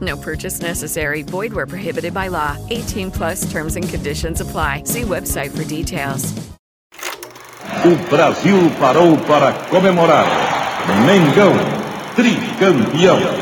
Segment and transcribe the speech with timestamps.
[0.00, 1.22] No purchase necessary.
[1.22, 2.56] Void where prohibited by law.
[2.70, 4.82] 18 plus terms and conditions apply.
[4.84, 6.34] See website for details.
[7.84, 10.26] O Brasil parou para comemorar.
[11.06, 11.54] Mengão,
[12.16, 13.37] tricampeão.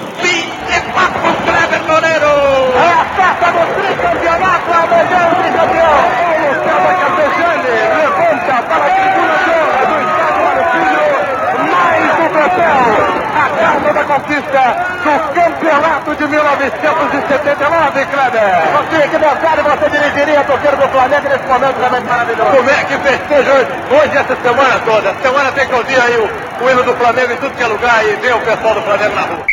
[14.17, 18.57] Conquista do campeonato de 1979, Kleber.
[18.73, 22.51] Você que vontade você dirigiria a torcida do Flamengo nesse momento realmente maravilhoso.
[22.51, 25.09] Como é que festeja hoje, hoje essa semana toda?
[25.11, 27.67] Essa semana tem que ouvir aí o, o hino do Flamengo em tudo que é
[27.67, 29.47] lugar e ver o pessoal do Flamengo na rua.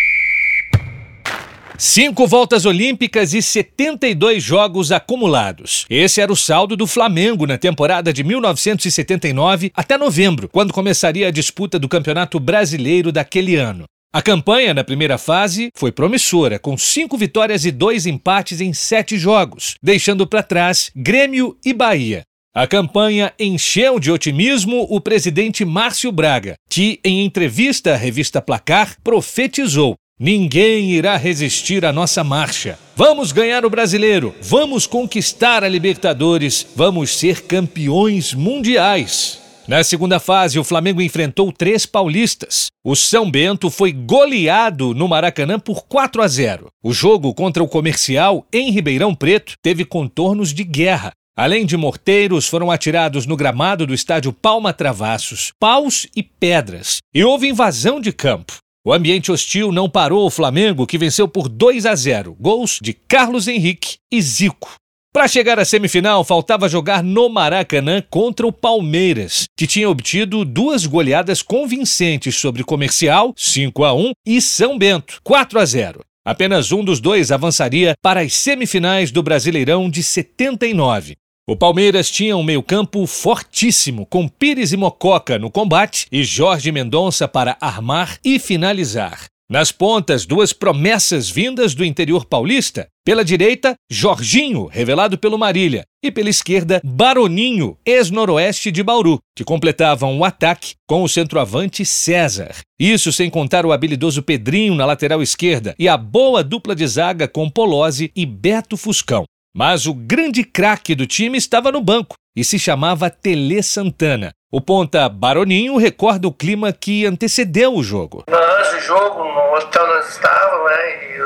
[1.77, 5.85] Cinco voltas olímpicas e 72 jogos acumulados.
[5.89, 11.31] Esse era o saldo do Flamengo na temporada de 1979 até novembro, quando começaria a
[11.31, 13.85] disputa do Campeonato Brasileiro daquele ano.
[14.15, 19.17] A campanha na primeira fase foi promissora, com cinco vitórias e dois empates em sete
[19.17, 22.21] jogos, deixando para trás Grêmio e Bahia.
[22.53, 28.97] A campanha encheu de otimismo o presidente Márcio Braga, que, em entrevista à revista Placar,
[29.03, 32.77] profetizou Ninguém irá resistir à nossa marcha.
[32.95, 39.42] Vamos ganhar o brasileiro, vamos conquistar a Libertadores, vamos ser campeões mundiais.
[39.65, 42.67] Na segunda fase, o Flamengo enfrentou três paulistas.
[42.83, 46.67] O São Bento foi goleado no Maracanã por 4 a 0.
[46.83, 51.11] O jogo contra o Comercial, em Ribeirão Preto, teve contornos de guerra.
[51.35, 57.23] Além de morteiros, foram atirados no gramado do estádio Palma Travassos, paus e pedras, e
[57.23, 58.57] houve invasão de campo.
[58.85, 62.91] O ambiente hostil não parou o Flamengo, que venceu por 2 a 0, gols de
[62.93, 64.75] Carlos Henrique e Zico.
[65.13, 70.87] Para chegar à semifinal, faltava jogar no Maracanã contra o Palmeiras, que tinha obtido duas
[70.87, 75.99] goleadas convincentes sobre Comercial, 5 a 1, e São Bento, 4 a 0.
[76.25, 81.13] Apenas um dos dois avançaria para as semifinais do Brasileirão de 79.
[81.47, 87.27] O Palmeiras tinha um meio-campo fortíssimo, com Pires e Mococa no combate e Jorge Mendonça
[87.27, 89.25] para armar e finalizar.
[89.53, 92.87] Nas pontas, duas promessas vindas do interior paulista.
[93.05, 100.17] Pela direita, Jorginho, revelado pelo Marília, e pela esquerda, Baroninho, ex-noroeste de Bauru, que completavam
[100.17, 102.55] o ataque com o centroavante César.
[102.79, 107.27] Isso sem contar o habilidoso Pedrinho na lateral esquerda e a boa dupla de zaga
[107.27, 109.23] com Polozzi e Beto Fuscão.
[109.55, 114.31] Mas o grande craque do time estava no banco e se chamava Tele Santana.
[114.53, 118.23] O ponta Baroninho recorda o clima que antecedeu o jogo.
[118.27, 121.07] Antes do jogo, no hospital nós estávamos, né?
[121.07, 121.21] E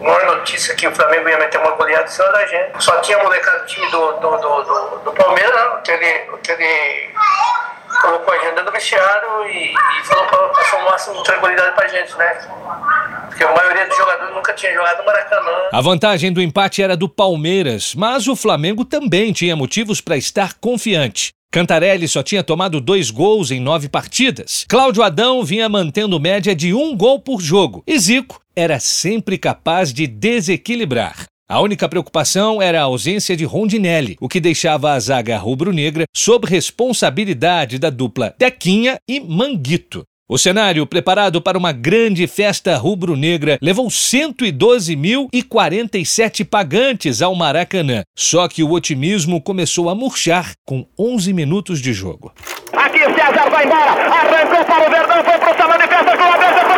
[0.00, 2.82] a maior notícia que o Flamengo ia meter uma goleada em cima da gente.
[2.82, 5.66] Só tinha molecada do time do, do, do, do, do Palmeiras, né?
[5.68, 7.14] o Tele, o Tele
[8.02, 11.86] colocou a dentro do vestiário e, e falou para passar o máximo de tranquilidade pra
[11.86, 12.38] gente, né?
[13.28, 15.68] Porque a maioria dos jogadores nunca tinha jogado no Maracanã.
[15.72, 20.54] A vantagem do empate era do Palmeiras, mas o Flamengo também tinha motivos para estar
[20.54, 21.37] confiante.
[21.50, 24.66] Cantarelli só tinha tomado dois gols em nove partidas.
[24.68, 27.82] Cláudio Adão vinha mantendo média de um gol por jogo.
[27.86, 31.24] E Zico era sempre capaz de desequilibrar.
[31.48, 36.46] A única preocupação era a ausência de Rondinelli, o que deixava a zaga rubro-negra sob
[36.46, 40.04] responsabilidade da dupla Tequinha e Manguito.
[40.30, 48.02] O cenário, preparado para uma grande festa rubro-negra, levou 112.047 pagantes ao Maracanã.
[48.14, 52.30] Só que o otimismo começou a murchar com 11 minutos de jogo.
[52.74, 56.36] Aqui César vai embora, arrancou para o Verdão, foi pro salão de festa com a
[56.36, 56.76] mesa, foi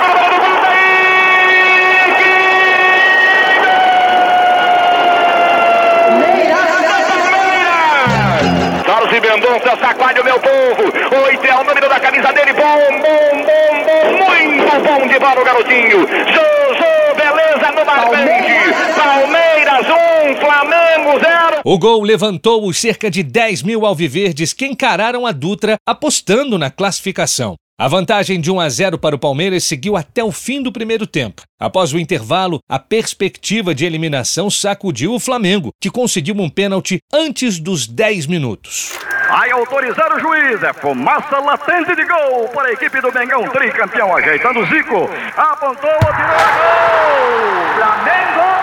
[8.87, 10.85] Carlos e Mendonça, sacode o meu povo.
[11.25, 12.49] Oito é o número da camisa dele.
[12.61, 16.07] Bom, bom, bom, bom, muito bom de bola o garotinho.
[16.07, 18.51] Jojo, beleza no marcante.
[18.97, 21.61] Palmeiras 1, um, Flamengo 0.
[21.65, 26.71] O gol levantou os cerca de 10 mil alviverdes que encararam a Dutra apostando na
[26.71, 27.57] classificação.
[27.81, 31.07] A vantagem de 1 a 0 para o Palmeiras seguiu até o fim do primeiro
[31.07, 31.41] tempo.
[31.59, 37.59] Após o intervalo, a perspectiva de eliminação sacudiu o Flamengo, que conseguiu um pênalti antes
[37.59, 38.99] dos 10 minutos.
[39.31, 40.63] Vai autorizar o juiz.
[40.63, 45.09] É fumaça latente de gol para a equipe do Mengão, tricampeão, ajeitando o Zico.
[45.35, 47.77] Apontou, atirou, gol!
[47.77, 48.60] Flamengo!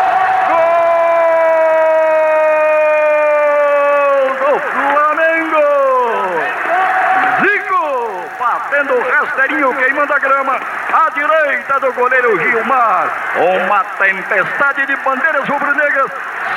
[9.75, 10.60] Queimando a grama,
[10.94, 13.10] à direita do goleiro Gilmar.
[13.36, 16.12] Uma tempestade de bandeiras rubro-negras,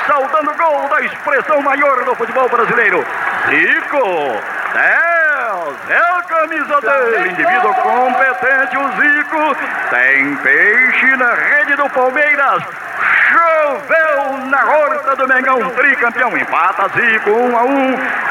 [0.07, 3.05] saudando o gol da expressão maior do futebol brasileiro.
[3.49, 4.43] Zico,
[4.73, 9.57] Deus, é a camisa dele, indivíduo competente, o Zico,
[9.91, 12.63] tem peixe na rede do Palmeiras.
[13.29, 18.30] Choveu na horta do Mengão, tricampeão, empata Zico, 1 um a 1 um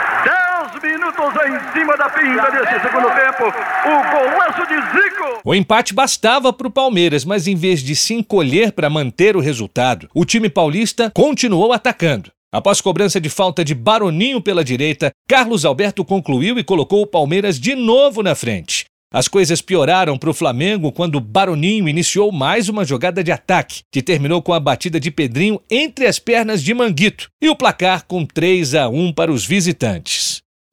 [0.82, 3.46] minutos em cima da pinta desse segundo tempo.
[3.86, 5.42] O golaço de Zico.
[5.44, 9.40] O empate bastava para o Palmeiras, mas em vez de se encolher para manter o
[9.40, 12.32] resultado, o time paulista continuou atacando.
[12.52, 17.60] Após cobrança de falta de Baroninho pela direita, Carlos Alberto concluiu e colocou o Palmeiras
[17.60, 18.86] de novo na frente.
[19.12, 24.04] As coisas pioraram para o Flamengo quando Baroninho iniciou mais uma jogada de ataque, que
[24.04, 28.24] terminou com a batida de Pedrinho entre as pernas de Manguito e o placar com
[28.24, 30.29] 3 a 1 para os visitantes.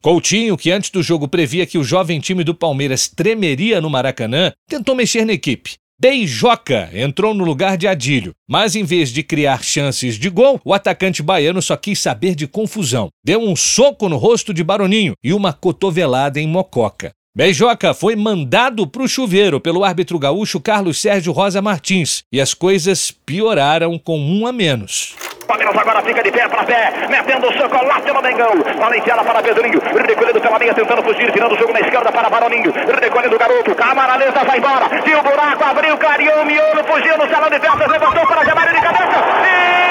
[0.07, 4.53] Coutinho, que antes do jogo previa que o jovem time do Palmeiras tremeria no Maracanã,
[4.69, 5.73] tentou mexer na equipe.
[6.01, 10.73] Beijoca entrou no lugar de Adílio, mas em vez de criar chances de gol, o
[10.73, 13.09] atacante baiano só quis saber de confusão.
[13.25, 17.11] Deu um soco no rosto de Baroninho e uma cotovelada em Mococa.
[17.35, 22.55] Beijoca foi mandado para o chuveiro pelo árbitro gaúcho Carlos Sérgio Rosa Martins e as
[22.55, 25.17] coisas pioraram com um a menos.
[25.47, 28.65] Palmeiras agora fica de pé para pé, metendo o chocolate no Mengão.
[28.79, 32.73] Valenciana para Pedrinho, recolhendo pela meia, tentando fugir, virando o jogo na esquerda para Baroninho.
[33.01, 34.89] Recolhendo o garoto, Camaraleza vai embora.
[35.05, 38.81] Viu o buraco, abriu, clareou, miolo, fugiu no salão de festas, levantou para Jamário de
[38.81, 39.07] cabeça.
[39.83, 39.86] E...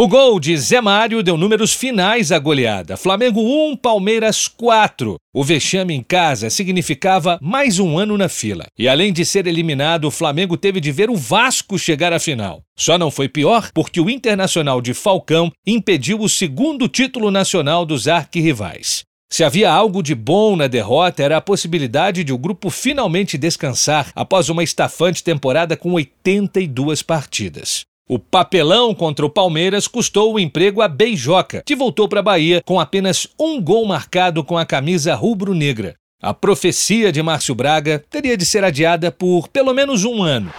[0.00, 2.96] O gol de Zé Mário deu números finais à goleada.
[2.96, 5.16] Flamengo 1, Palmeiras 4.
[5.34, 8.66] O vexame em casa significava mais um ano na fila.
[8.78, 12.62] E além de ser eliminado, o Flamengo teve de ver o Vasco chegar à final.
[12.78, 18.06] Só não foi pior porque o Internacional de Falcão impediu o segundo título nacional dos
[18.06, 19.02] arquirrivais.
[19.28, 24.12] Se havia algo de bom na derrota, era a possibilidade de o grupo finalmente descansar
[24.14, 27.87] após uma estafante temporada com 82 partidas.
[28.10, 32.62] O papelão contra o Palmeiras custou o emprego a Beijoca, que voltou para a Bahia
[32.64, 35.94] com apenas um gol marcado com a camisa rubro-negra.
[36.22, 40.50] A profecia de Márcio Braga teria de ser adiada por pelo menos um ano.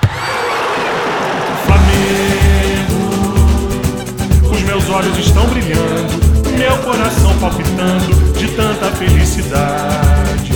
[1.66, 2.94] Flamengo,
[4.54, 10.52] os meus olhos estão brilhando, meu coração palpitando de tanta felicidade.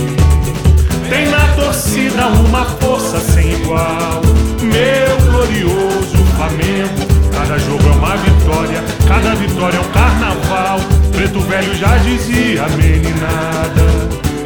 [1.10, 4.22] Tem na torcida uma força sem igual,
[4.62, 7.14] meu glorioso Flamengo.
[7.32, 10.80] Cada jogo é uma vitória, cada vitória é um carnaval.
[11.12, 13.84] Preto velho já dizia, meninada.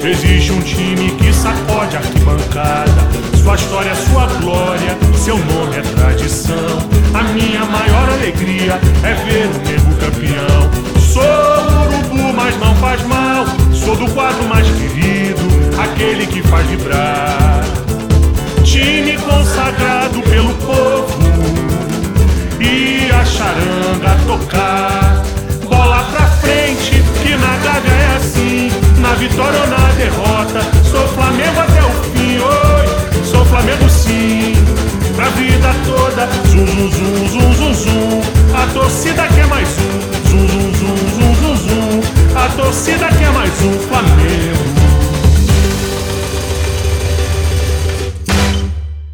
[0.03, 3.09] Existe um time que sacode a arquibancada.
[3.43, 6.89] Sua história é sua glória, seu nome é tradição.
[7.15, 10.71] A minha maior alegria é ver o nego campeão.
[11.01, 11.23] Sou
[11.85, 13.45] urubu, mas não faz mal.
[13.73, 15.41] Sou do quadro mais querido,
[15.83, 17.65] aquele que faz vibrar.
[18.65, 21.08] Time consagrado pelo povo
[23.29, 25.23] charanga tocar.
[25.69, 28.71] Bola pra frente, que na gávea é assim,
[29.01, 30.61] na vitória ou na derrota.
[30.91, 34.55] Sou Flamengo até o fim, oi, sou Flamengo sim.
[35.15, 38.23] Pra vida toda, zum zum zum zum zum zum.
[38.55, 42.37] A torcida quer mais um, zum zum zum zum zum zum.
[42.37, 44.79] A torcida quer mais um Flamengo.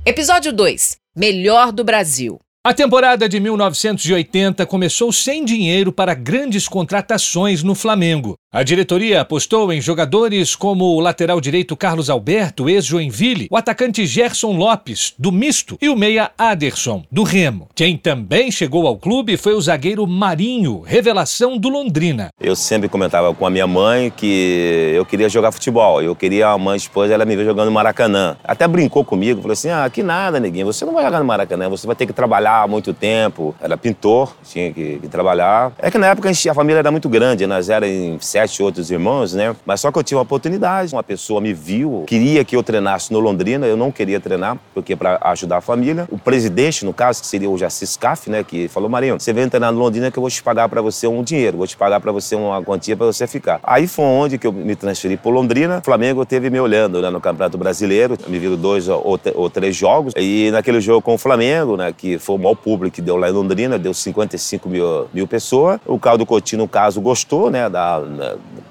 [0.05, 2.44] Episódio 2 Melhor do Brasil.
[2.67, 8.39] A temporada de 1980 começou sem dinheiro para grandes contratações no Flamengo.
[8.55, 14.53] A diretoria apostou em jogadores como o lateral direito Carlos Alberto, ex-Joinville, o atacante Gerson
[14.53, 17.69] Lopes, do Misto, e o meia Aderson, do Remo.
[17.75, 22.29] Quem também chegou ao clube foi o zagueiro Marinho, revelação do Londrina.
[22.41, 26.01] Eu sempre comentava com a minha mãe que eu queria jogar futebol.
[26.01, 28.37] Eu queria a mãe esposa, ela me ver jogando no Maracanã.
[28.45, 31.69] Até brincou comigo, falou assim: ah, que nada, neguinho, você não vai jogar no Maracanã,
[31.69, 33.53] você vai ter que trabalhar muito tempo.
[33.61, 35.73] Era pintor, tinha que, que trabalhar.
[35.77, 39.35] É que na época a família era muito grande, nós éramos sete sete outros irmãos,
[39.35, 39.55] né?
[39.65, 40.95] Mas só que eu tive uma oportunidade.
[40.95, 44.95] Uma pessoa me viu, queria que eu treinasse no Londrina, eu não queria treinar, porque
[44.95, 46.07] para ajudar a família.
[46.11, 48.45] O presidente, no caso, que seria o Jacis Caff, né?
[48.45, 51.07] Que falou, Marinho, você vem treinar no Londrina que eu vou te pagar para você
[51.07, 53.61] um dinheiro, vou te pagar para você uma quantia para você ficar.
[53.63, 55.79] Aí foi onde que eu me transferi para Londrina.
[55.79, 59.75] O Flamengo teve me olhando né, no Campeonato Brasileiro, me viram dois ou, ou, três
[59.75, 60.13] jogos.
[60.17, 61.93] E naquele jogo com o Flamengo, né?
[61.97, 65.81] Que foi o maior público que deu lá em Londrina, deu 55 mil, mil pessoas.
[65.87, 67.69] O Caldo Coutinho, no caso, gostou, né?
[67.69, 68.01] Da,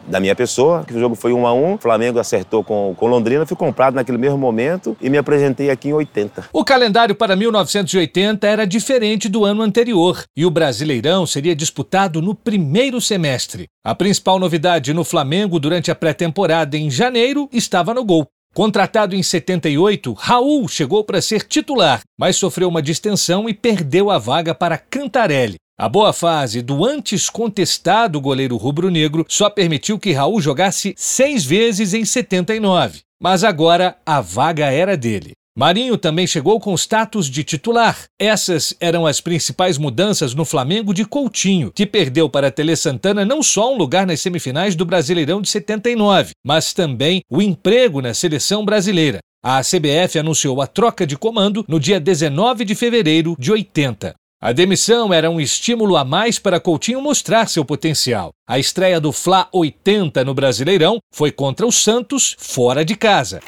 [0.07, 3.07] da minha pessoa, que o jogo foi 1 a 1 o Flamengo acertou com, com
[3.07, 6.45] Londrina, fui comprado naquele mesmo momento e me apresentei aqui em 80.
[6.51, 12.35] O calendário para 1980 era diferente do ano anterior e o Brasileirão seria disputado no
[12.35, 13.67] primeiro semestre.
[13.83, 18.27] A principal novidade no Flamengo durante a pré-temporada em janeiro estava no gol.
[18.53, 24.19] Contratado em 78, Raul chegou para ser titular, mas sofreu uma distensão e perdeu a
[24.19, 25.55] vaga para Cantarelli.
[25.75, 31.95] A boa fase do antes contestado goleiro rubro-negro só permitiu que Raul jogasse seis vezes
[31.95, 35.31] em 79, mas agora a vaga era dele.
[35.57, 38.03] Marinho também chegou com status de titular.
[38.19, 43.41] Essas eram as principais mudanças no Flamengo de Coutinho, que perdeu para Tele Santana não
[43.41, 48.63] só um lugar nas semifinais do Brasileirão de 79, mas também o emprego na seleção
[48.63, 49.19] brasileira.
[49.43, 54.15] A CBF anunciou a troca de comando no dia 19 de fevereiro de 80.
[54.43, 58.33] A demissão era um estímulo a mais para Coutinho mostrar seu potencial.
[58.45, 63.39] A estreia do Fla 80 no Brasileirão foi contra o Santos, fora de casa.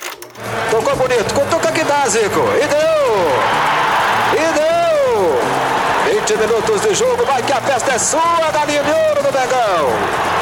[0.72, 2.40] Tocou bonito, toca que dá, Zico.
[2.40, 3.12] E deu!
[4.40, 4.54] E
[6.14, 6.22] deu!
[6.22, 8.22] 20 minutos de jogo, vai que a festa é sua,
[8.66, 10.35] de ouro do Mengão.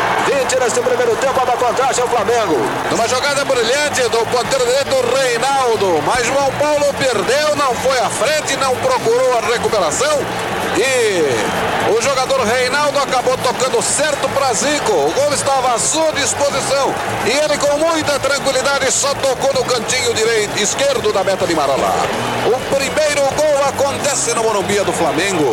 [0.64, 2.56] 20 nesse primeiro tempo, a vantagem ao Flamengo.
[2.90, 6.02] Numa jogada brilhante do ponteiro direito, Reinaldo.
[6.06, 10.20] Mas João Paulo perdeu, não foi à frente, não procurou a recuperação.
[10.78, 14.92] E o jogador Reinaldo acabou tocando certo para Zico.
[14.92, 16.94] O gol estava à sua disposição.
[17.26, 21.94] E ele, com muita tranquilidade, só tocou no cantinho direito, esquerdo da meta de Marolá.
[22.48, 25.44] O primeiro gol acontece no Morumbi do Flamengo.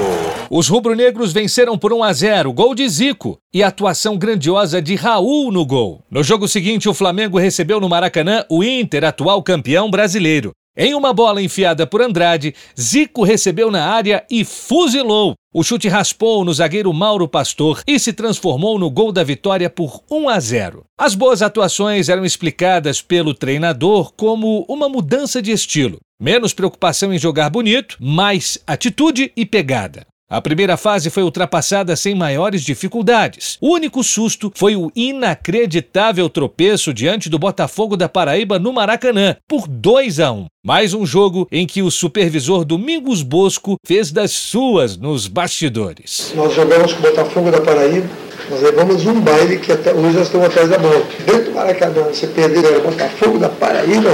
[0.51, 5.53] Os rubro-negros venceram por 1 a 0, gol de Zico e atuação grandiosa de Raul
[5.53, 6.03] no gol.
[6.11, 10.53] No jogo seguinte, o Flamengo recebeu no Maracanã o Inter, atual campeão brasileiro.
[10.77, 15.35] Em uma bola enfiada por Andrade, Zico recebeu na área e fuzilou.
[15.53, 20.01] O chute raspou no zagueiro Mauro Pastor e se transformou no gol da vitória por
[20.09, 20.85] 1 a 0.
[20.97, 25.99] As boas atuações eram explicadas pelo treinador como uma mudança de estilo.
[26.21, 30.07] Menos preocupação em jogar bonito, mais atitude e pegada.
[30.33, 33.59] A primeira fase foi ultrapassada sem maiores dificuldades.
[33.61, 39.67] O único susto foi o inacreditável tropeço diante do Botafogo da Paraíba no Maracanã, por
[39.67, 40.47] 2 a 1.
[40.65, 46.33] Mais um jogo em que o supervisor Domingos Bosco fez das suas nos bastidores.
[46.37, 48.09] Nós jogamos com o Botafogo da Paraíba,
[48.49, 51.05] nós levamos um baile que até hoje nós estamos atrás da bola.
[51.27, 54.11] Dentro do Maracanã, você perdeu o Botafogo da Paraíba,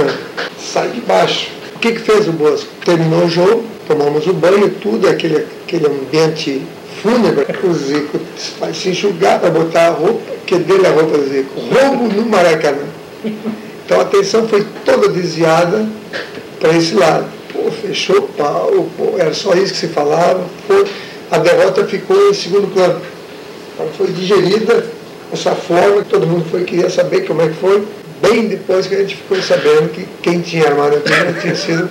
[0.57, 1.51] sai de baixo.
[1.75, 2.67] O que, que fez o Bosco?
[2.83, 6.61] Terminou o jogo, tomamos o banho, tudo, aquele, aquele ambiente
[7.01, 7.45] fúnebre.
[7.63, 8.19] O Zico
[8.73, 11.59] se enxugar para botar a roupa, que dele a roupa do Zico.
[11.59, 12.83] Roubo no Maracanã.
[13.85, 15.87] Então a atenção foi toda desviada
[16.59, 17.25] para esse lado.
[17.51, 20.43] Pô, fechou o pau, pô, era só isso que se falava.
[20.67, 20.85] Pô,
[21.31, 23.01] a derrota ficou em segundo plano.
[23.73, 24.85] Então foi digerida
[25.31, 27.83] dessa forma, todo mundo foi, queria saber como é que foi
[28.29, 31.89] bem depois que a gente ficou sabendo que quem tinha armado aquilo tinha sido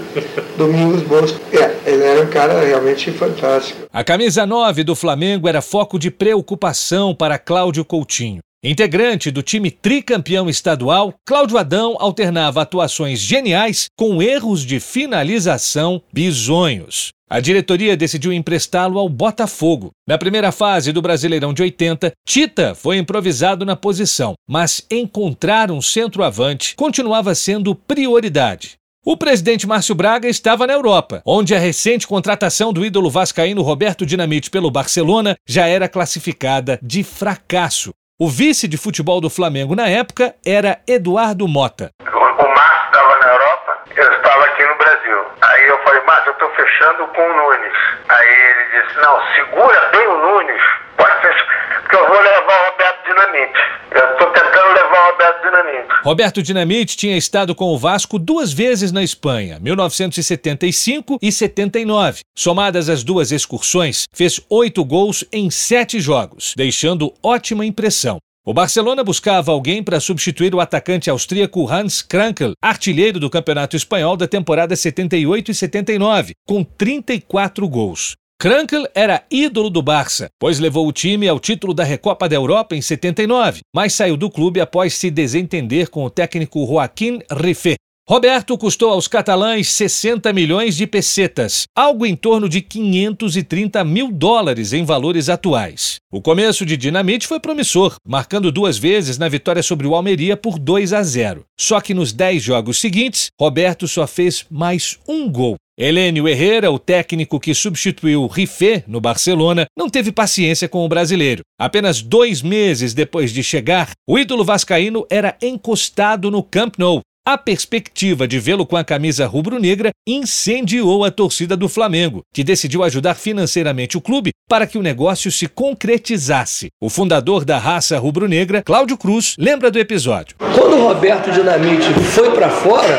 [0.56, 1.40] Domingos Bosco.
[1.52, 3.86] É, ele era um cara realmente fantástico.
[3.92, 8.40] A camisa 9 do Flamengo era foco de preocupação para Cláudio Coutinho.
[8.68, 17.10] Integrante do time tricampeão estadual, Cláudio Adão alternava atuações geniais com erros de finalização bizonhos.
[17.30, 19.92] A diretoria decidiu emprestá-lo ao Botafogo.
[20.04, 25.80] Na primeira fase do Brasileirão de 80, Tita foi improvisado na posição, mas encontrar um
[25.80, 28.72] centroavante continuava sendo prioridade.
[29.04, 34.04] O presidente Márcio Braga estava na Europa, onde a recente contratação do ídolo vascaíno Roberto
[34.04, 37.92] Dinamite pelo Barcelona já era classificada de fracasso.
[38.18, 41.90] O vice de futebol do Flamengo na época era Eduardo Mota.
[42.00, 45.18] O Márcio estava na Europa, eu estava aqui no Brasil.
[45.42, 47.76] Aí eu falei, Márcio, eu estou fechando com o Nunes.
[48.08, 50.62] Aí ele disse, não, segura bem o Nunes,
[50.96, 53.52] pode fechar, porque eu vou levar o Roberto Dinamite.
[53.92, 56.02] Eu estou tentando levar o Roberto Dinamite.
[56.02, 62.20] Roberto Dinamite tinha estado com o Vasco duas vezes na Espanha, 1975 e 79.
[62.36, 68.18] Somadas as duas excursões, fez oito gols em sete jogos, deixando ótima impressão.
[68.44, 74.16] O Barcelona buscava alguém para substituir o atacante austríaco Hans Krankel, artilheiro do Campeonato Espanhol
[74.16, 78.14] da temporada 78 e 79, com 34 gols.
[78.38, 82.76] Krankel era ídolo do Barça, pois levou o time ao título da Recopa da Europa
[82.76, 87.76] em 79, mas saiu do clube após se desentender com o técnico Joaquim Rifé.
[88.06, 94.74] Roberto custou aos catalães 60 milhões de pesetas, algo em torno de 530 mil dólares
[94.74, 95.96] em valores atuais.
[96.12, 100.58] O começo de Dinamite foi promissor, marcando duas vezes na vitória sobre o Almeria por
[100.58, 101.42] 2 a 0.
[101.58, 105.56] Só que nos 10 jogos seguintes, Roberto só fez mais um gol.
[105.78, 111.42] Helênio Herrera, o técnico que substituiu Rifé no Barcelona, não teve paciência com o brasileiro.
[111.60, 117.36] Apenas dois meses depois de chegar, o ídolo vascaíno era encostado no Camp Nou a
[117.36, 123.16] perspectiva de vê-lo com a camisa rubro-negra incendiou a torcida do Flamengo, que decidiu ajudar
[123.16, 126.68] financeiramente o clube para que o negócio se concretizasse.
[126.80, 130.36] O fundador da raça rubro-negra, Cláudio Cruz, lembra do episódio.
[130.38, 132.96] Quando o Roberto Dinamite foi para fora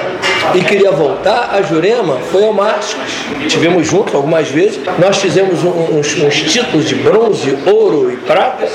[0.55, 2.97] e queria voltar, a Jurema foi ao Márcio.
[3.47, 4.79] Tivemos juntos algumas vezes.
[4.97, 8.65] Nós fizemos uns, uns títulos de bronze, ouro e prata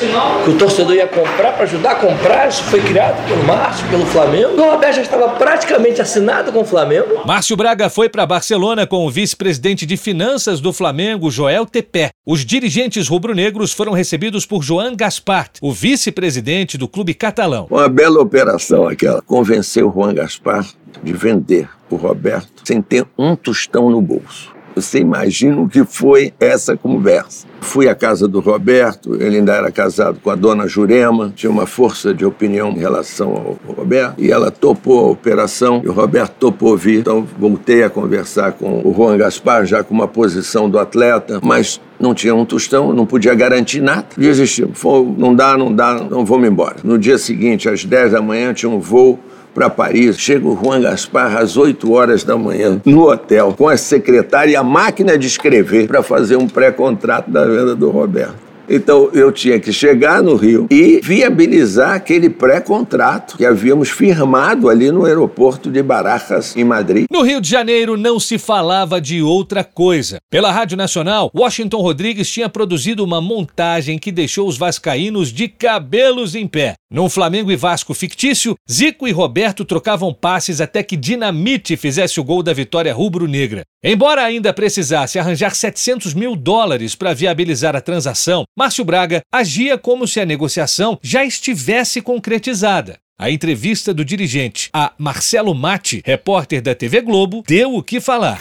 [0.45, 2.49] que o torcedor ia comprar para ajudar a comprar.
[2.49, 4.61] Isso foi criado pelo Márcio, pelo Flamengo.
[4.61, 7.23] O Roberto já estava praticamente assinado com o Flamengo.
[7.25, 12.11] Márcio Braga foi para Barcelona com o vice-presidente de finanças do Flamengo, Joel Tepé.
[12.26, 17.66] Os dirigentes rubro-negros foram recebidos por Joan Gaspart, o vice-presidente do clube catalão.
[17.71, 19.23] Uma bela operação aquela.
[19.23, 20.66] Convenceu o Juan Gaspar
[21.02, 24.52] de vender o Roberto sem ter um tostão no bolso.
[24.75, 27.46] Você imagina o que foi essa conversa.
[27.61, 31.66] Fui à casa do Roberto, ele ainda era casado com a dona Jurema, tinha uma
[31.66, 36.32] força de opinião em relação ao Roberto, e ela topou a operação, e o Roberto
[36.38, 37.00] topou vir.
[37.00, 41.80] Então voltei a conversar com o Juan Gaspar, já com uma posição do atleta, mas
[42.00, 44.06] não tinha um tostão, não podia garantir nada.
[44.16, 44.72] Desistiu.
[45.16, 46.76] Não dá, não dá, não vamos embora.
[46.82, 49.20] No dia seguinte, às 10 da manhã, tinha um voo
[49.54, 50.18] para Paris.
[50.18, 54.56] Chega o Juan Gaspar às 8 horas da manhã no hotel com a secretária e
[54.56, 58.51] a máquina de escrever para fazer um pré-contrato da venda do Roberto.
[58.75, 64.91] Então eu tinha que chegar no Rio e viabilizar aquele pré-contrato que havíamos firmado ali
[64.91, 67.04] no aeroporto de Barajas, em Madrid.
[67.11, 70.17] No Rio de Janeiro não se falava de outra coisa.
[70.30, 76.35] Pela Rádio Nacional, Washington Rodrigues tinha produzido uma montagem que deixou os vascaínos de cabelos
[76.35, 76.73] em pé.
[76.91, 82.25] Num Flamengo e Vasco fictício, Zico e Roberto trocavam passes até que Dinamite fizesse o
[82.25, 83.65] gol da vitória rubro-negra.
[83.85, 90.06] Embora ainda precisasse arranjar 700 mil dólares para viabilizar a transação, Márcio Braga agia como
[90.06, 92.96] se a negociação já estivesse concretizada.
[93.18, 98.38] A entrevista do dirigente a Marcelo Matti, repórter da TV Globo, deu o que falar.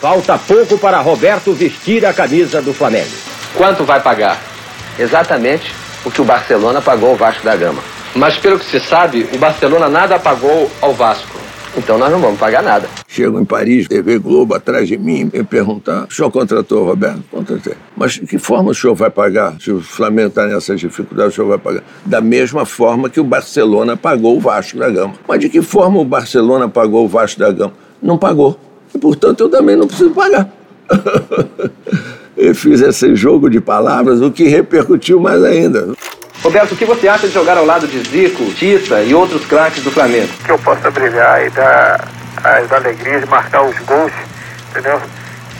[0.00, 3.12] Falta pouco para Roberto vestir a camisa do Flamengo.
[3.56, 4.42] Quanto vai pagar?
[4.98, 5.72] Exatamente
[6.04, 7.84] o que o Barcelona pagou ao Vasco da Gama.
[8.16, 11.41] Mas pelo que se sabe, o Barcelona nada pagou ao Vasco.
[11.76, 12.86] Então nós não vamos pagar nada.
[13.08, 17.22] Chego em Paris, TV Globo atrás de mim, me perguntar: o senhor contratou Roberto?
[17.30, 17.74] Contratei.
[17.96, 19.56] Mas de que forma o senhor vai pagar?
[19.58, 21.82] Se o Flamengo está nessas dificuldades, o senhor vai pagar?
[22.04, 25.14] Da mesma forma que o Barcelona pagou o Vasco da Gama.
[25.26, 27.72] Mas de que forma o Barcelona pagou o Vasco da Gama?
[28.02, 28.58] Não pagou.
[28.94, 30.50] E, portanto, eu também não preciso pagar.
[32.36, 35.94] eu fiz esse jogo de palavras, o que repercutiu mais ainda.
[36.42, 39.82] Roberto, o que você acha de jogar ao lado de Zico, Tita e outros craques
[39.84, 40.28] do Flamengo?
[40.44, 42.08] Que eu possa brilhar e dar
[42.42, 44.12] as alegrias, marcar os gols,
[44.70, 45.00] entendeu?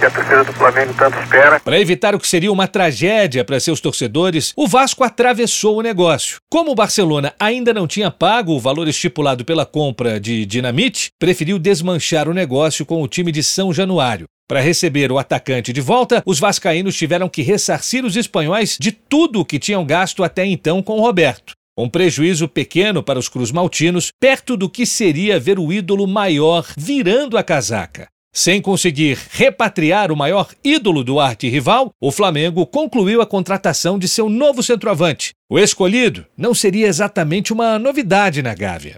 [0.01, 1.61] Que a torcida do Flamengo tanto espera.
[1.61, 6.39] Para evitar o que seria uma tragédia para seus torcedores, o Vasco atravessou o negócio.
[6.51, 11.61] Como o Barcelona ainda não tinha pago o valor estipulado pela compra de Dinamite, preferiu
[11.61, 14.27] desmanchar o negócio com o time de São Januário.
[14.49, 19.41] Para receber o atacante de volta, os vascaínos tiveram que ressarcir os espanhóis de tudo
[19.41, 21.55] o que tinham gasto até então com Roberto.
[21.79, 27.39] Um prejuízo pequeno para os cruz-maltinos, perto do que seria ver o ídolo maior virando
[27.39, 28.09] a casaca.
[28.35, 34.31] Sem conseguir repatriar o maior ídolo do arte-rival, o Flamengo concluiu a contratação de seu
[34.31, 35.33] novo centroavante.
[35.51, 38.95] O escolhido não seria exatamente uma novidade na Gávea.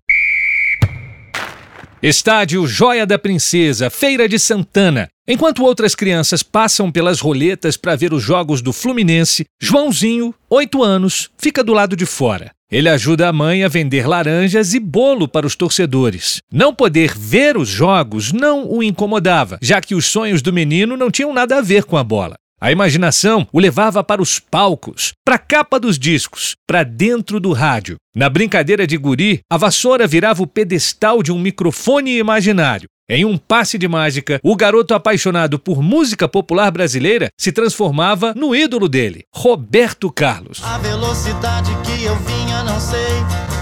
[2.06, 5.08] Estádio Joia da Princesa, Feira de Santana.
[5.26, 11.30] Enquanto outras crianças passam pelas roletas para ver os jogos do Fluminense, Joãozinho, 8 anos,
[11.38, 12.50] fica do lado de fora.
[12.70, 16.42] Ele ajuda a mãe a vender laranjas e bolo para os torcedores.
[16.52, 21.10] Não poder ver os jogos não o incomodava, já que os sonhos do menino não
[21.10, 22.36] tinham nada a ver com a bola.
[22.60, 27.52] A imaginação o levava para os palcos, para a capa dos discos, para dentro do
[27.52, 27.96] rádio.
[28.14, 32.88] Na brincadeira de guri, a vassoura virava o pedestal de um microfone imaginário.
[33.06, 38.56] Em um passe de mágica, o garoto apaixonado por música popular brasileira se transformava no
[38.56, 40.62] ídolo dele, Roberto Carlos.
[40.64, 42.96] A velocidade que eu vinha, não sei.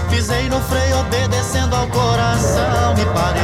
[0.09, 2.95] Pisei no freio, obedecendo ao coração.
[2.95, 3.43] Me parei.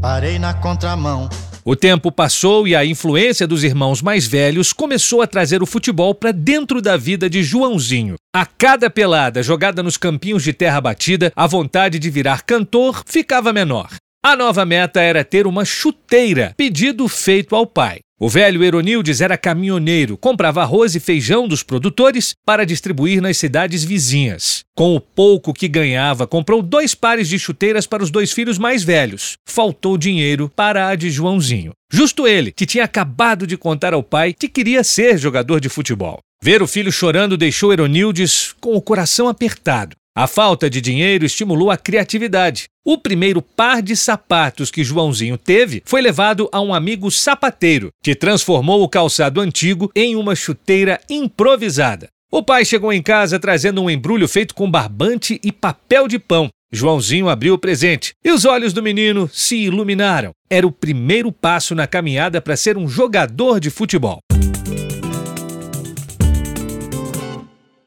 [0.00, 1.28] Parei na contramão.
[1.70, 6.14] O tempo passou e a influência dos irmãos mais velhos começou a trazer o futebol
[6.14, 8.14] para dentro da vida de Joãozinho.
[8.34, 13.52] A cada pelada jogada nos campinhos de terra batida, a vontade de virar cantor ficava
[13.52, 13.90] menor.
[14.24, 17.98] A nova meta era ter uma chuteira, pedido feito ao pai.
[18.20, 23.84] O velho Eronildes era caminhoneiro, comprava arroz e feijão dos produtores para distribuir nas cidades
[23.84, 24.64] vizinhas.
[24.74, 28.82] Com o pouco que ganhava, comprou dois pares de chuteiras para os dois filhos mais
[28.82, 29.36] velhos.
[29.48, 31.70] Faltou dinheiro para a de Joãozinho.
[31.92, 36.18] Justo ele, que tinha acabado de contar ao pai que queria ser jogador de futebol.
[36.42, 39.94] Ver o filho chorando deixou Eronildes com o coração apertado.
[40.18, 42.64] A falta de dinheiro estimulou a criatividade.
[42.84, 48.16] O primeiro par de sapatos que Joãozinho teve foi levado a um amigo sapateiro, que
[48.16, 52.08] transformou o calçado antigo em uma chuteira improvisada.
[52.32, 56.48] O pai chegou em casa trazendo um embrulho feito com barbante e papel de pão.
[56.72, 60.32] Joãozinho abriu o presente e os olhos do menino se iluminaram.
[60.50, 64.18] Era o primeiro passo na caminhada para ser um jogador de futebol.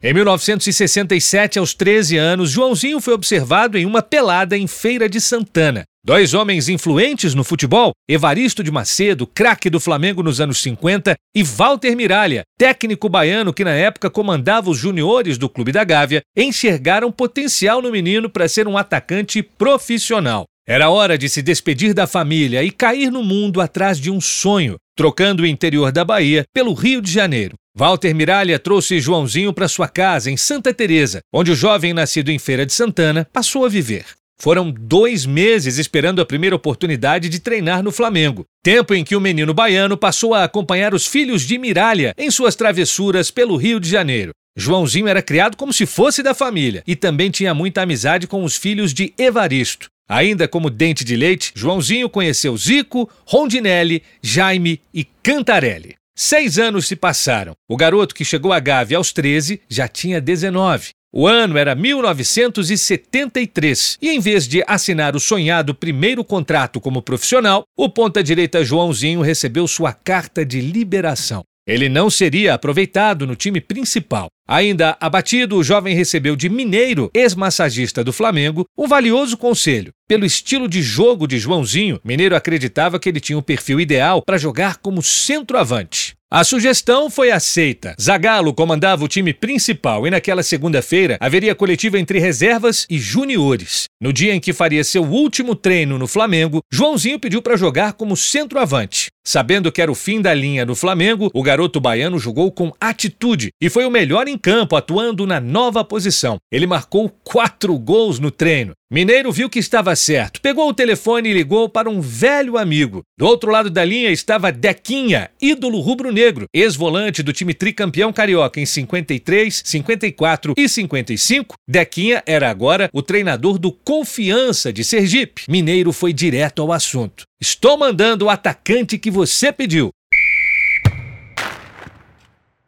[0.03, 5.83] Em 1967, aos 13 anos, Joãozinho foi observado em uma pelada em Feira de Santana.
[6.03, 11.43] Dois homens influentes no futebol, Evaristo de Macedo, craque do Flamengo nos anos 50, e
[11.43, 17.11] Walter Miralha, técnico baiano que na época comandava os juniores do Clube da Gávea, enxergaram
[17.11, 20.45] potencial no menino para ser um atacante profissional.
[20.67, 24.77] Era hora de se despedir da família e cair no mundo atrás de um sonho,
[24.97, 27.53] trocando o interior da Bahia pelo Rio de Janeiro.
[27.73, 32.38] Walter Miralha trouxe Joãozinho para sua casa em Santa Teresa, onde o jovem nascido em
[32.38, 34.05] Feira de Santana passou a viver.
[34.41, 38.43] Foram dois meses esperando a primeira oportunidade de treinar no Flamengo.
[38.62, 42.55] Tempo em que o menino baiano passou a acompanhar os filhos de Miralha em suas
[42.55, 44.31] travessuras pelo Rio de Janeiro.
[44.57, 48.57] Joãozinho era criado como se fosse da família e também tinha muita amizade com os
[48.57, 49.88] filhos de Evaristo.
[50.10, 56.00] Ainda como dente de leite, Joãozinho conheceu Zico, Rondinelli, Jaime e Cantarelli.
[56.23, 57.53] Seis anos se passaram.
[57.67, 60.89] O garoto que chegou a Gávea aos 13 já tinha 19.
[61.12, 67.63] O ano era 1973 e, em vez de assinar o sonhado primeiro contrato como profissional,
[67.75, 71.41] o ponta-direita Joãozinho recebeu sua carta de liberação.
[71.65, 74.28] Ele não seria aproveitado no time principal.
[74.47, 79.91] Ainda abatido, o jovem recebeu de Mineiro, ex-massagista do Flamengo, um valioso conselho.
[80.08, 84.38] Pelo estilo de jogo de Joãozinho, Mineiro acreditava que ele tinha o perfil ideal para
[84.38, 86.15] jogar como centroavante.
[86.34, 87.93] A sugestão foi aceita.
[88.00, 93.84] Zagallo comandava o time principal e naquela segunda-feira haveria coletiva entre reservas e juniores.
[94.02, 98.15] No dia em que faria seu último treino no Flamengo, Joãozinho pediu para jogar como
[98.15, 99.12] centroavante.
[99.23, 103.49] Sabendo que era o fim da linha no Flamengo, o garoto baiano jogou com atitude
[103.62, 106.38] e foi o melhor em campo, atuando na nova posição.
[106.51, 108.73] Ele marcou quatro gols no treino.
[108.91, 113.03] Mineiro viu que estava certo, pegou o telefone e ligou para um velho amigo.
[113.17, 118.65] Do outro lado da linha estava Dequinha, ídolo rubro-negro, ex-volante do time tricampeão carioca em
[118.65, 121.55] 53, 54 e 55.
[121.69, 125.43] Dequinha era agora o treinador do Confiança de Sergipe.
[125.47, 127.23] Mineiro foi direto ao assunto.
[127.43, 129.89] Estou mandando o atacante que você pediu.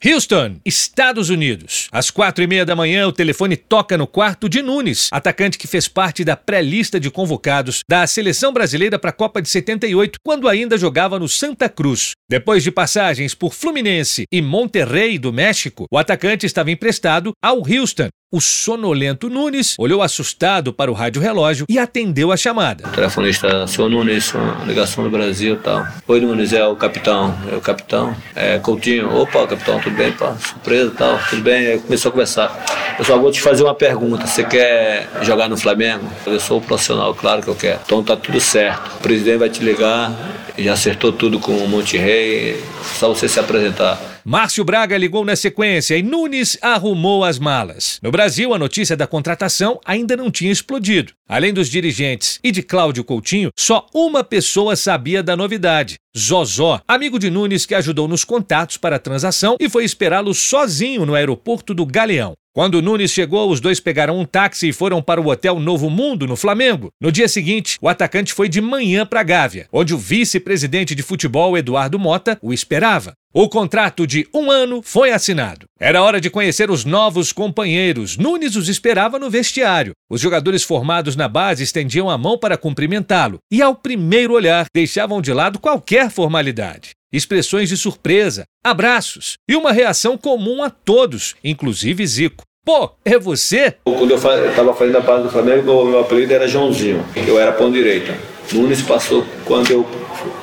[0.03, 1.87] Houston, Estados Unidos.
[1.91, 5.67] Às quatro e meia da manhã, o telefone toca no quarto de Nunes, atacante que
[5.67, 10.49] fez parte da pré-lista de convocados da seleção brasileira para a Copa de 78, quando
[10.49, 12.13] ainda jogava no Santa Cruz.
[12.27, 18.09] Depois de passagens por Fluminense e Monterrey do México, o atacante estava emprestado ao Houston,
[18.33, 22.89] o sonolento Nunes olhou assustado para o rádio-relógio e atendeu a chamada.
[22.89, 24.33] telefonista, seu Nunes,
[24.65, 25.85] ligação do Brasil e tal.
[26.07, 27.37] Oi, Nunes, é o capitão.
[27.51, 28.15] É o capitão.
[28.35, 29.15] É Coutinho.
[29.15, 30.11] Opa, capitão, tudo bem?
[30.13, 31.19] Pá, surpresa e tal.
[31.29, 31.77] Tudo bem?
[31.77, 32.65] Começou a conversar.
[32.97, 34.25] Eu só vou te fazer uma pergunta.
[34.25, 36.11] Você quer jogar no Flamengo?
[36.25, 37.81] Eu sou profissional, claro que eu quero.
[37.85, 38.95] Então tá tudo certo.
[38.97, 40.11] O presidente vai te ligar.
[40.57, 42.63] Já acertou tudo com o Monte Rei.
[42.97, 44.12] Só você se apresentar.
[44.25, 47.99] Márcio Braga ligou na sequência e Nunes arrumou as malas.
[48.01, 51.11] No Brasil, a notícia da contratação ainda não tinha explodido.
[51.27, 57.17] Além dos dirigentes e de Cláudio Coutinho, só uma pessoa sabia da novidade: Zozó, amigo
[57.17, 61.73] de Nunes que ajudou nos contatos para a transação e foi esperá-lo sozinho no aeroporto
[61.73, 62.33] do Galeão.
[62.55, 66.27] Quando Nunes chegou, os dois pegaram um táxi e foram para o Hotel Novo Mundo,
[66.27, 66.91] no Flamengo.
[67.01, 71.57] No dia seguinte, o atacante foi de manhã para Gávea, onde o vice-presidente de futebol,
[71.57, 73.15] Eduardo Mota, o esperava.
[73.33, 75.65] O contrato de um ano foi assinado.
[75.79, 78.15] Era hora de conhecer os novos companheiros.
[78.15, 79.93] Nunes os esperava no vestiário.
[80.07, 85.19] Os jogadores formados na base estendiam a mão para cumprimentá-lo e, ao primeiro olhar, deixavam
[85.19, 86.91] de lado qualquer formalidade.
[87.11, 92.43] Expressões de surpresa, abraços e uma reação comum a todos, inclusive Zico.
[92.65, 93.75] Pô, é você?
[93.83, 97.05] Quando eu estava fazendo a base do Flamengo, meu apelido era Joãozinho.
[97.27, 98.17] Eu era pão direita.
[98.53, 99.87] Nunes passou quando eu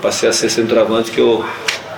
[0.03, 1.45] passei a ser centroavante, que eu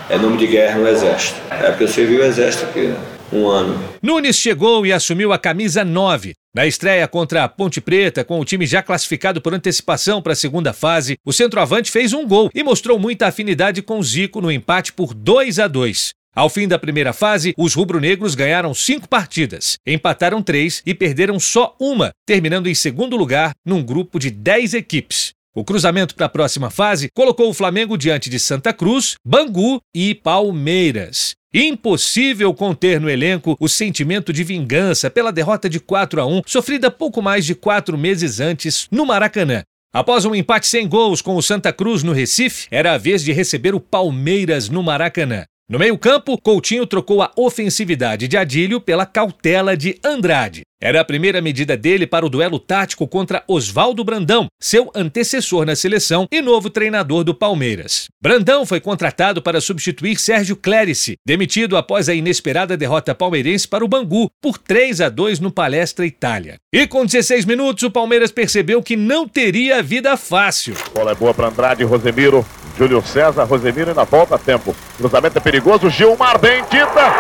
[0.09, 1.41] é nome de guerra no Exército.
[1.51, 3.12] É porque eu servi o Exército aqui, né?
[3.33, 3.79] Um ano.
[4.03, 6.35] Nunes chegou e assumiu a camisa 9.
[6.55, 10.37] Na estreia contra a Ponte Preta, com o time já classificado por antecipação para a
[10.37, 14.93] segunda fase, o centroavante fez um gol e mostrou muita afinidade com Zico no empate
[14.93, 16.11] por 2 a 2.
[16.35, 21.77] Ao fim da primeira fase, os rubro-negros ganharam cinco partidas, empataram três e perderam só
[21.79, 25.33] uma, terminando em segundo lugar num grupo de dez equipes.
[25.55, 30.15] O cruzamento para a próxima fase colocou o Flamengo diante de Santa Cruz, Bangu e
[30.15, 31.35] Palmeiras.
[31.55, 36.91] Impossível conter no elenco o sentimento de vingança pela derrota de 4 a 1 sofrida
[36.91, 39.63] pouco mais de quatro meses antes no Maracanã.
[39.93, 43.33] Após um empate sem gols com o Santa Cruz no Recife, era a vez de
[43.33, 45.45] receber o Palmeiras no Maracanã.
[45.73, 50.65] No meio-campo, Coutinho trocou a ofensividade de Adílio pela cautela de Andrade.
[50.79, 55.75] Era a primeira medida dele para o duelo tático contra Oswaldo Brandão, seu antecessor na
[55.75, 58.09] seleção e novo treinador do Palmeiras.
[58.23, 63.89] Brandão foi contratado para substituir Sérgio Clérice, demitido após a inesperada derrota palmeirense para o
[63.89, 66.57] Bangu por 3 a 2 no Palestra Itália.
[66.71, 70.75] E com 16 minutos, o Palmeiras percebeu que não teria vida fácil.
[70.93, 72.45] Bola é boa para Andrade, Rosemiro,
[72.77, 74.75] Júlio César, Rosemiro ainda volta tempo.
[74.97, 77.13] Cruzamento é perigoso, Gilmar bem Tita.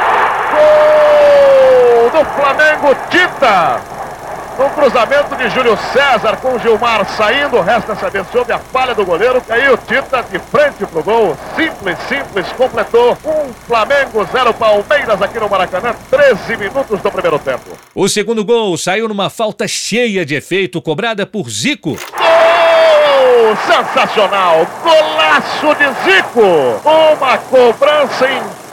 [0.52, 3.80] Gol do Flamengo, Tita.
[4.58, 9.40] No cruzamento de Júlio César com Gilmar saindo, resta saber sobre a falha do goleiro.
[9.40, 11.36] Caiu Tita de frente pro gol.
[11.56, 13.16] Simples, simples, completou.
[13.24, 15.94] Um Flamengo, zero Palmeiras aqui no Maracanã.
[16.10, 17.70] 13 minutos do primeiro tempo.
[17.94, 21.96] O segundo gol saiu numa falta cheia de efeito cobrada por Zico.
[23.66, 24.66] Sensacional!
[24.82, 26.80] Golaço de Zico!
[26.84, 28.26] Uma cobrança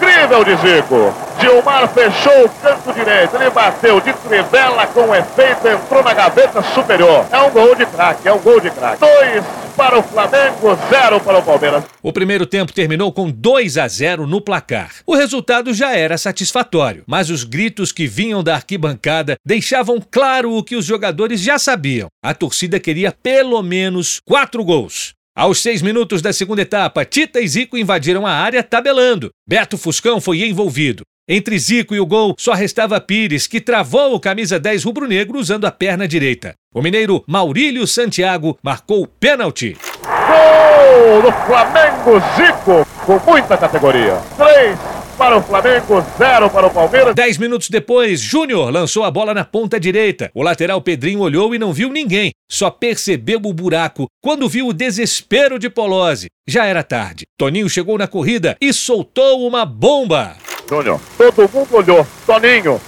[0.10, 1.14] incrível de Zico.
[1.40, 7.26] Gilmar fechou o canto direito, ele bateu de trivela com efeito, entrou na gaveta superior.
[7.32, 9.00] É um gol de craque, é um gol de craque.
[9.00, 9.46] Dois
[9.78, 11.86] para o Flamengo, zero para o Palmeiras.
[12.02, 14.92] O primeiro tempo terminou com 2 a 0 no placar.
[15.06, 20.64] O resultado já era satisfatório, mas os gritos que vinham da arquibancada deixavam claro o
[20.64, 22.10] que os jogadores já sabiam.
[22.22, 25.14] A torcida queria pelo menos quatro gols.
[25.40, 29.30] Aos seis minutos da segunda etapa, Tita e Zico invadiram a área tabelando.
[29.48, 31.04] Beto Fuscão foi envolvido.
[31.30, 35.64] Entre Zico e o gol, só restava Pires, que travou o camisa 10 rubro-negro usando
[35.64, 36.56] a perna direita.
[36.76, 39.78] O mineiro Maurílio Santiago marcou o pênalti.
[40.04, 44.18] Gol do Flamengo, Zico, com muita categoria.
[44.36, 44.78] Três
[45.20, 47.14] para o Flamengo, zero para o Palmeiras.
[47.14, 50.32] Dez minutos depois, Júnior lançou a bola na ponta direita.
[50.34, 52.32] O lateral Pedrinho olhou e não viu ninguém.
[52.50, 56.28] Só percebeu o buraco quando viu o desespero de Polozzi.
[56.48, 57.26] Já era tarde.
[57.38, 60.38] Toninho chegou na corrida e soltou uma bomba.
[60.70, 62.08] Júnior, todo mundo olhou.
[62.26, 62.80] Toninho.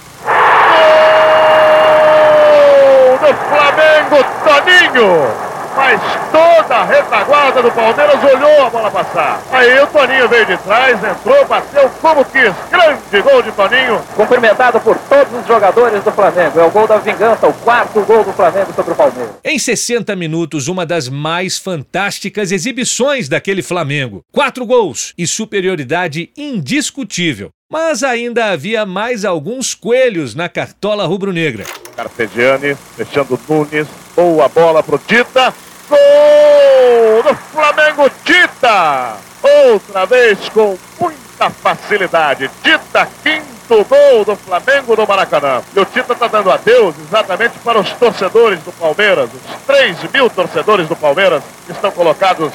[3.04, 9.42] Gol do Flamengo, Toninho mas toda a retaguarda do Palmeiras olhou a bola passar.
[9.50, 12.52] Aí o Toninho veio de trás, entrou, bateu como quis.
[12.70, 14.00] Grande gol de Toninho.
[14.14, 16.60] Cumprimentado por todos os jogadores do Flamengo.
[16.60, 19.34] É o gol da vingança, o quarto gol do Flamengo sobre o Palmeiras.
[19.44, 24.22] Em 60 minutos, uma das mais fantásticas exibições daquele Flamengo.
[24.32, 27.50] Quatro gols e superioridade indiscutível.
[27.70, 31.64] Mas ainda havia mais alguns coelhos na cartola rubro-negra.
[31.96, 35.52] Carpegiani, fechando Nunes, boa bola pro Tita.
[35.88, 39.16] Gol do Flamengo, Tita!
[39.42, 42.50] Outra vez com muita facilidade.
[42.62, 45.62] Tita, quinto gol do Flamengo no Maracanã.
[45.74, 50.30] E o Tita está dando adeus exatamente para os torcedores do Palmeiras, os 3 mil
[50.30, 52.52] torcedores do Palmeiras estão colocados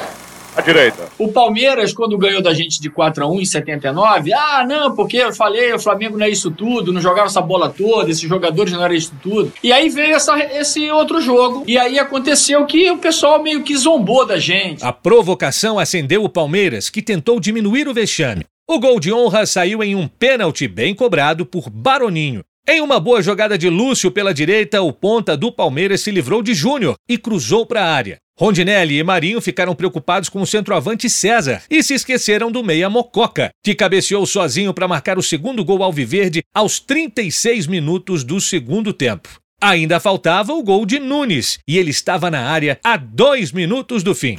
[0.58, 1.08] à direita.
[1.18, 5.16] O Palmeiras, quando ganhou da gente de 4 a 1 em 79, ah, não, porque
[5.16, 8.72] eu falei, o Flamengo não é isso tudo, não jogava essa bola toda, esses jogadores
[8.72, 9.52] não eram isso tudo.
[9.62, 13.76] E aí veio essa, esse outro jogo, e aí aconteceu que o pessoal meio que
[13.76, 14.84] zombou da gente.
[14.84, 18.44] A provocação acendeu o Palmeiras, que tentou diminuir o vexame.
[18.68, 22.42] O gol de honra saiu em um pênalti bem cobrado por Baroninho.
[22.70, 26.52] Em uma boa jogada de Lúcio pela direita, o ponta do Palmeiras se livrou de
[26.52, 28.18] Júnior e cruzou para a área.
[28.38, 33.48] Rondinelli e Marinho ficaram preocupados com o centroavante César e se esqueceram do meia Mococa,
[33.64, 39.30] que cabeceou sozinho para marcar o segundo gol alviverde aos 36 minutos do segundo tempo.
[39.62, 44.14] Ainda faltava o gol de Nunes e ele estava na área a dois minutos do
[44.14, 44.38] fim.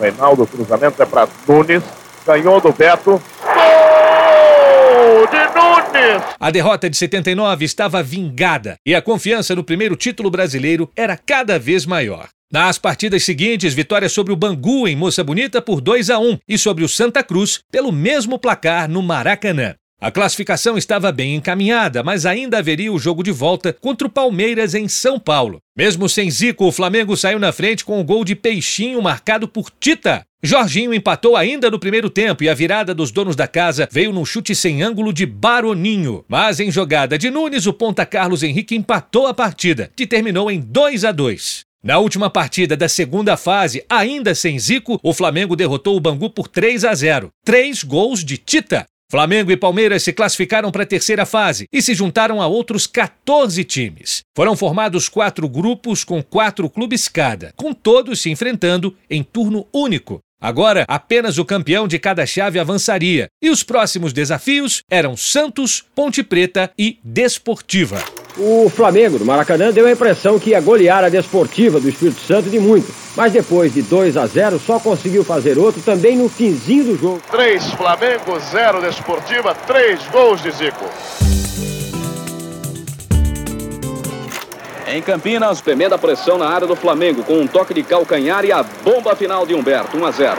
[0.00, 1.84] Reinaldo, cruzamento é para Nunes,
[2.26, 3.22] ganhou do Beto.
[6.38, 11.58] A derrota de 79 estava vingada e a confiança no primeiro título brasileiro era cada
[11.58, 12.28] vez maior.
[12.52, 16.58] Nas partidas seguintes, vitória sobre o Bangu em Moça Bonita por 2 a 1 e
[16.58, 19.74] sobre o Santa Cruz pelo mesmo placar no Maracanã.
[20.02, 24.74] A classificação estava bem encaminhada, mas ainda haveria o jogo de volta contra o Palmeiras
[24.74, 25.60] em São Paulo.
[25.78, 29.70] Mesmo sem Zico, o Flamengo saiu na frente com o gol de Peixinho marcado por
[29.78, 30.24] Tita.
[30.42, 34.24] Jorginho empatou ainda no primeiro tempo e a virada dos donos da casa veio num
[34.24, 36.24] chute sem ângulo de Baroninho.
[36.26, 40.58] Mas em jogada de Nunes, o ponta Carlos Henrique empatou a partida, que terminou em
[40.60, 41.60] 2 a 2.
[41.80, 46.48] Na última partida da segunda fase, ainda sem Zico, o Flamengo derrotou o Bangu por
[46.48, 47.30] 3 a 0.
[47.44, 48.84] Três gols de Tita.
[49.12, 53.62] Flamengo e Palmeiras se classificaram para a terceira fase e se juntaram a outros 14
[53.62, 54.22] times.
[54.34, 60.20] Foram formados quatro grupos com quatro clubes cada, com todos se enfrentando em turno único.
[60.40, 66.22] Agora, apenas o campeão de cada chave avançaria, e os próximos desafios eram Santos, Ponte
[66.22, 68.02] Preta e Desportiva.
[68.38, 72.48] O Flamengo do Maracanã deu a impressão que ia golear a Desportiva do Espírito Santo
[72.48, 76.84] de muito, mas depois de 2 a 0 só conseguiu fazer outro também no finzinho
[76.84, 77.20] do jogo.
[77.30, 80.84] 3 Flamengo, 0 Desportiva, 3 gols de Zico.
[84.88, 88.62] Em Campinas, tremenda pressão na área do Flamengo, com um toque de calcanhar e a
[88.62, 90.36] bomba final de Humberto, 1 a 0.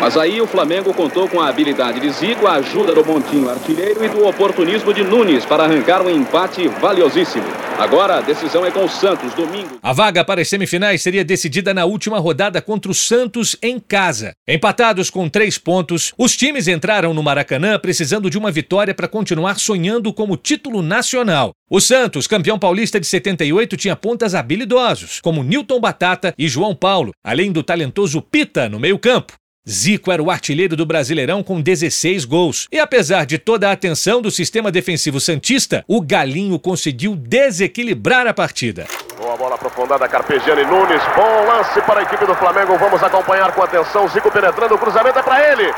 [0.00, 4.04] Mas aí o Flamengo contou com a habilidade de Zico, a ajuda do Montinho artilheiro
[4.04, 7.46] e do oportunismo de Nunes para arrancar um empate valiosíssimo.
[7.78, 9.78] Agora a decisão é com o Santos, domingo.
[9.82, 14.32] A vaga para as semifinais seria decidida na última rodada contra o Santos em casa.
[14.48, 19.58] Empatados com três pontos, os times entraram no Maracanã precisando de uma vitória para continuar
[19.58, 21.52] sonhando como título nacional.
[21.70, 27.12] O Santos, campeão paulista de 78, tinha pontas habilidosos, como Newton Batata e João Paulo,
[27.24, 29.34] além do talentoso Pita no meio-campo.
[29.68, 32.68] Zico era o artilheiro do Brasileirão com 16 gols.
[32.70, 38.32] E apesar de toda a atenção do sistema defensivo Santista, o Galinho conseguiu desequilibrar a
[38.32, 38.86] partida.
[39.18, 41.02] Boa bola aprofundada, Carpegiani Nunes.
[41.16, 42.78] Bom lance para a equipe do Flamengo.
[42.78, 44.06] Vamos acompanhar com atenção.
[44.06, 45.64] Zico penetrando, o cruzamento é para ele.
[45.64, 45.74] Gol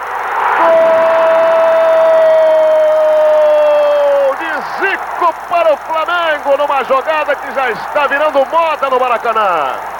[4.37, 9.98] de Zico para o Flamengo numa jogada que já está virando moda no Maracanã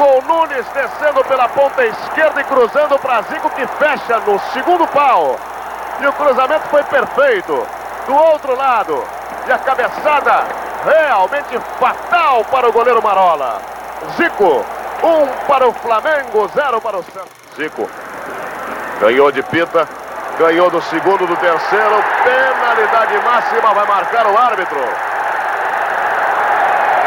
[0.00, 5.38] com Nunes descendo pela ponta esquerda e cruzando para Zico que fecha no segundo pau.
[6.00, 7.66] E o cruzamento foi perfeito.
[8.06, 9.04] Do outro lado,
[9.46, 10.44] e a cabeçada
[10.86, 13.60] realmente fatal para o goleiro Marola.
[14.16, 14.64] Zico,
[15.02, 17.30] um para o Flamengo, zero para o Santos.
[17.54, 17.86] Zico
[19.00, 19.86] ganhou de pita,
[20.38, 24.80] ganhou do segundo, do terceiro, penalidade máxima, vai marcar o árbitro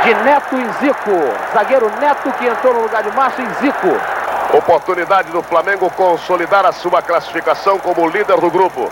[0.03, 1.11] de Neto e Zico.
[1.53, 4.57] Zagueiro Neto que entrou no lugar de Márcio e Zico.
[4.57, 8.91] Oportunidade do Flamengo consolidar a sua classificação como líder do grupo.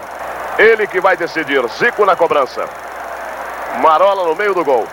[0.58, 1.68] Ele que vai decidir.
[1.70, 2.66] Zico na cobrança.
[3.82, 4.88] Marola no meio do gol.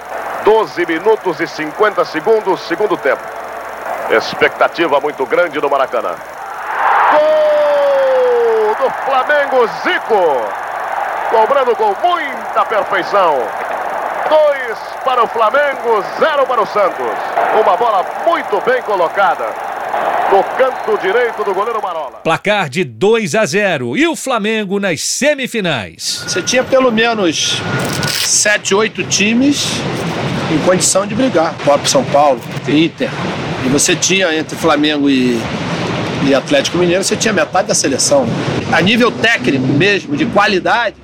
[0.45, 3.23] 12 minutos e 50 segundos, segundo tempo.
[4.11, 6.15] Expectativa muito grande no Maracanã.
[7.13, 10.49] Gol do Flamengo, Zico.
[11.31, 13.39] Cobrando com muita perfeição.
[14.29, 17.07] Dois para o Flamengo, zero para o Santos.
[17.61, 19.47] Uma bola muito bem colocada
[20.31, 22.21] no canto direito do goleiro Marola.
[22.23, 26.25] Placar de 2 a 0 e o Flamengo nas semifinais.
[26.27, 27.63] Você tinha pelo menos
[28.25, 29.65] 7, 8 times
[30.53, 31.55] em condição de brigar.
[31.65, 33.11] Próprio São Paulo, Inter.
[33.65, 35.41] E você tinha entre Flamengo e,
[36.27, 38.27] e Atlético Mineiro, você tinha metade da seleção.
[38.73, 40.97] A nível técnico mesmo, de qualidade,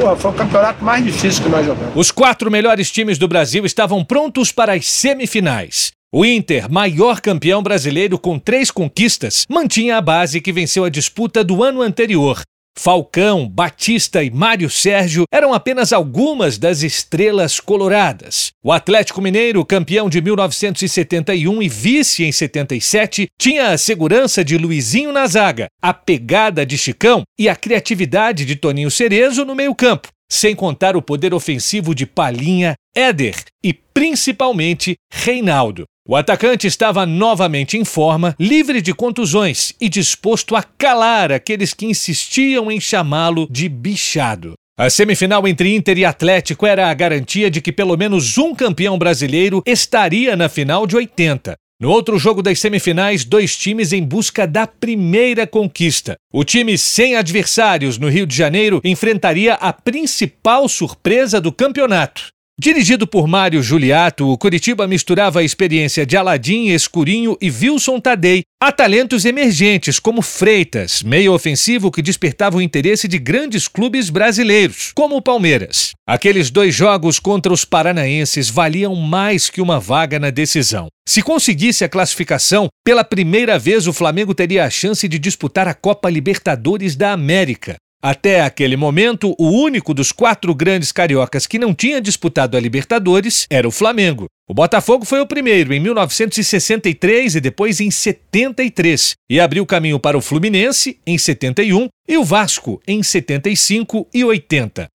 [0.00, 1.92] Pô, foi o campeonato mais difícil que nós jogamos.
[1.96, 5.92] Os quatro melhores times do Brasil estavam prontos para as semifinais.
[6.12, 11.42] O Inter, maior campeão brasileiro com três conquistas, mantinha a base que venceu a disputa
[11.42, 12.42] do ano anterior.
[12.78, 18.52] Falcão, Batista e Mário Sérgio eram apenas algumas das estrelas coloradas.
[18.62, 25.12] O Atlético Mineiro, campeão de 1971 e vice em 77, tinha a segurança de Luizinho
[25.12, 30.54] na zaga, a pegada de Chicão e a criatividade de Toninho Cerezo no meio-campo, sem
[30.54, 35.84] contar o poder ofensivo de Palinha, Éder e principalmente Reinaldo.
[36.08, 41.84] O atacante estava novamente em forma, livre de contusões e disposto a calar aqueles que
[41.84, 44.54] insistiam em chamá-lo de bichado.
[44.78, 48.96] A semifinal entre Inter e Atlético era a garantia de que pelo menos um campeão
[48.96, 51.56] brasileiro estaria na final de 80.
[51.80, 56.14] No outro jogo das semifinais, dois times em busca da primeira conquista.
[56.32, 62.28] O time sem adversários no Rio de Janeiro enfrentaria a principal surpresa do campeonato,
[62.58, 68.44] Dirigido por Mário Juliato, o Curitiba misturava a experiência de Aladim, Escurinho e Wilson Tadei
[68.58, 74.90] a talentos emergentes como Freitas, meio ofensivo que despertava o interesse de grandes clubes brasileiros,
[74.94, 75.90] como o Palmeiras.
[76.08, 80.86] Aqueles dois jogos contra os paranaenses valiam mais que uma vaga na decisão.
[81.06, 85.74] Se conseguisse a classificação, pela primeira vez o Flamengo teria a chance de disputar a
[85.74, 87.76] Copa Libertadores da América.
[88.06, 93.48] Até aquele momento, o único dos quatro grandes cariocas que não tinha disputado a Libertadores
[93.50, 94.26] era o Flamengo.
[94.48, 100.16] O Botafogo foi o primeiro em 1963 e depois em 73, e abriu caminho para
[100.16, 104.86] o Fluminense em 71 e o Vasco em 75 e 80.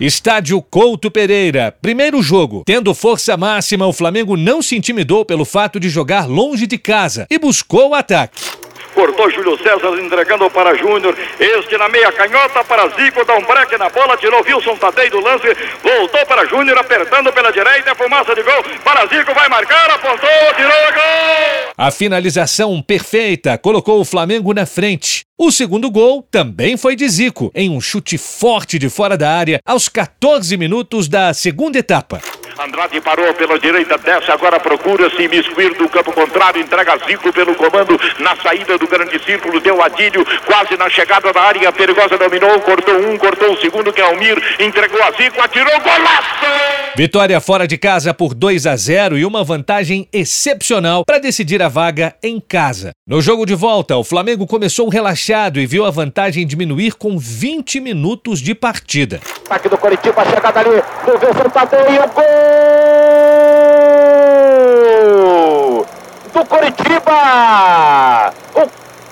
[0.00, 1.76] Estádio Couto Pereira.
[1.82, 2.62] Primeiro jogo.
[2.64, 7.26] Tendo força máxima, o Flamengo não se intimidou pelo fato de jogar longe de casa
[7.30, 8.40] e buscou o ataque.
[8.98, 11.16] Cortou Júlio César entregando para Júnior.
[11.38, 13.24] Este na meia canhota para Zico.
[13.24, 14.16] Dá um breque na bola.
[14.16, 15.46] Tirou Wilson Tadei do lance.
[15.80, 17.94] Voltou para Júnior apertando pela direita.
[17.94, 18.60] Fumaça de gol.
[18.82, 19.88] Para Zico vai marcar.
[19.90, 20.28] Apontou.
[20.56, 21.72] Tirou gol.
[21.76, 25.22] A finalização perfeita colocou o Flamengo na frente.
[25.38, 29.60] O segundo gol também foi de Zico, em um chute forte de fora da área
[29.64, 32.20] aos 14 minutos da segunda etapa.
[32.58, 37.54] Andrade parou pela direita, desce, agora procura se imiscuir do campo contrário, entrega Zico pelo
[37.54, 42.60] comando na saída do grande círculo, deu Adílio, quase na chegada da área perigosa, dominou,
[42.60, 46.88] cortou um, cortou o segundo, que é Almir, entregou a Zico, atirou, golaço!
[46.96, 51.68] Vitória fora de casa por 2 a 0 e uma vantagem excepcional para decidir a
[51.68, 52.90] vaga em casa.
[53.06, 57.78] No jogo de volta, o Flamengo começou relaxado e viu a vantagem diminuir com 20
[57.78, 59.20] minutos de partida.
[59.46, 62.47] Ataque do Coritiba, chegada ali do Wilson Tadei, o gol
[66.32, 68.32] do Coritiba!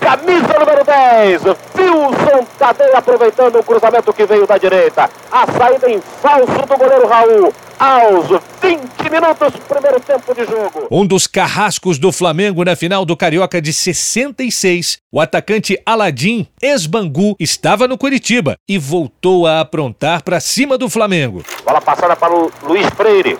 [0.06, 1.42] Camisa número 10,
[1.74, 5.10] Wilson Tadei aproveitando o cruzamento que veio da direita.
[5.32, 7.52] A saída em falso do goleiro Raul.
[7.76, 8.28] Aos
[8.62, 10.86] 20 minutos, primeiro tempo de jogo.
[10.92, 17.34] Um dos carrascos do Flamengo na final do Carioca de 66, o atacante Aladim Esbangu
[17.40, 21.42] estava no Curitiba e voltou a aprontar para cima do Flamengo.
[21.64, 23.36] Bola passada para o Luiz Freire.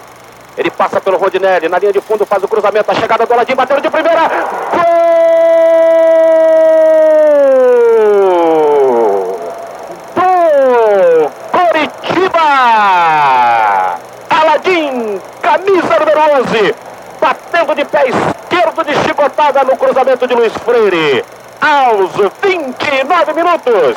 [0.58, 3.54] Ele passa pelo Rodinelli, na linha de fundo faz o cruzamento, a chegada do Aladim,
[3.54, 4.28] bateu de primeira.
[4.72, 5.95] Gol!
[11.86, 12.38] Coritiba!
[14.28, 16.74] Aladim, camisa número 11,
[17.20, 21.24] batendo de pé esquerdo de chicotada no cruzamento de Luiz Freire.
[21.60, 22.10] Aos
[22.42, 23.96] 29 minutos.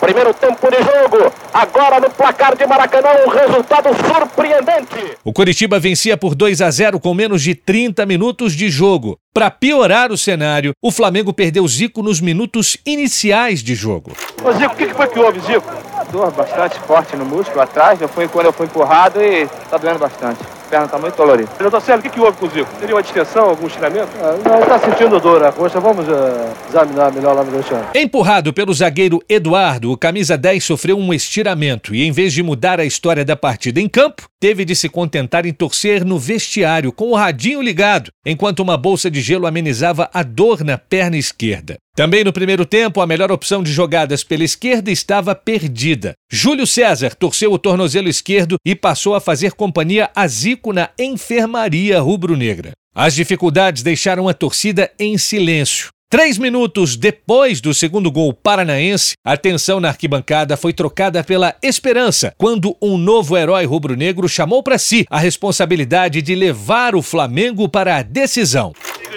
[0.00, 5.16] Primeiro tempo de jogo, agora no placar de Maracanã, um resultado surpreendente.
[5.24, 9.18] O Curitiba vencia por 2 a 0 com menos de 30 minutos de jogo.
[9.32, 14.12] Para piorar o cenário, o Flamengo perdeu Zico nos minutos iniciais de jogo.
[14.44, 15.85] Ô Zico, o que, que foi que houve, Zico?
[16.10, 19.98] Dor bastante forte no músculo atrás, eu fui quando eu fui empurrado e tá doendo
[19.98, 20.40] bastante.
[20.66, 21.48] A perna tá muito dolorida.
[21.60, 22.68] Doutor Célio, o que, que houve com o Zico?
[22.80, 24.08] Teria uma distensão, algum estiramento?
[24.20, 27.88] Ah, não, ele tá sentindo dor na coxa, vamos uh, examinar melhor lá no vestiário.
[27.94, 32.80] Empurrado pelo zagueiro Eduardo, o camisa 10 sofreu um estiramento e, em vez de mudar
[32.80, 37.10] a história da partida em campo, teve de se contentar em torcer no vestiário com
[37.10, 41.78] o radinho ligado, enquanto uma bolsa de gelo amenizava a dor na perna esquerda.
[41.96, 46.14] Também no primeiro tempo, a melhor opção de jogadas pela esquerda estava perdida.
[46.30, 52.00] Júlio César torceu o tornozelo esquerdo e passou a fazer companhia a Zico na enfermaria
[52.00, 52.72] rubro-negra.
[52.92, 55.90] As dificuldades deixaram a torcida em silêncio.
[56.10, 62.32] Três minutos depois do segundo gol paranaense, a tensão na arquibancada foi trocada pela esperança,
[62.38, 67.96] quando um novo herói rubro-negro chamou para si a responsabilidade de levar o Flamengo para
[67.96, 68.72] a decisão.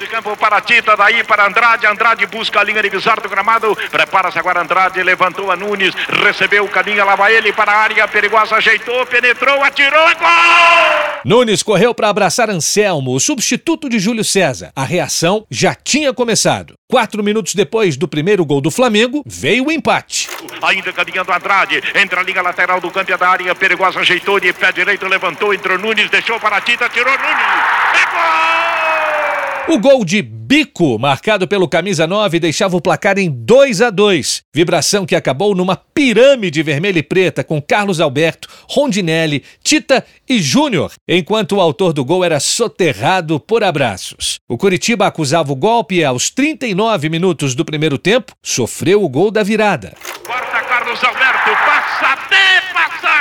[0.09, 1.85] De campo para Tita, daí para Andrade.
[1.85, 3.77] Andrade busca a linha divisória do gramado.
[3.91, 5.93] Prepara-se agora Andrade, levantou a Nunes,
[6.23, 11.19] recebeu o caminho, lá vai ele para a área perigosa, ajeitou, penetrou, atirou, é gol!
[11.23, 14.71] Nunes correu para abraçar Anselmo, o substituto de Júlio César.
[14.75, 16.73] A reação já tinha começado.
[16.89, 20.27] Quatro minutos depois do primeiro gol do Flamengo, veio o empate.
[20.61, 24.71] Ainda caminhando Andrade, entra a linha lateral do campo da área perigosa, ajeitou de pé
[24.71, 28.68] direito, levantou, entrou Nunes, deixou para Tita, tirou Nunes.
[29.67, 34.41] O gol de bico, marcado pelo camisa 9, deixava o placar em 2 a 2.
[34.53, 40.91] Vibração que acabou numa pirâmide vermelha e preta com Carlos Alberto, Rondinelli, Tita e Júnior,
[41.07, 44.39] enquanto o autor do gol era soterrado por abraços.
[44.47, 49.29] O Curitiba acusava o golpe e aos 39 minutos do primeiro tempo sofreu o gol
[49.29, 49.93] da virada.
[50.25, 52.68] Corta Carlos Alberto, passa de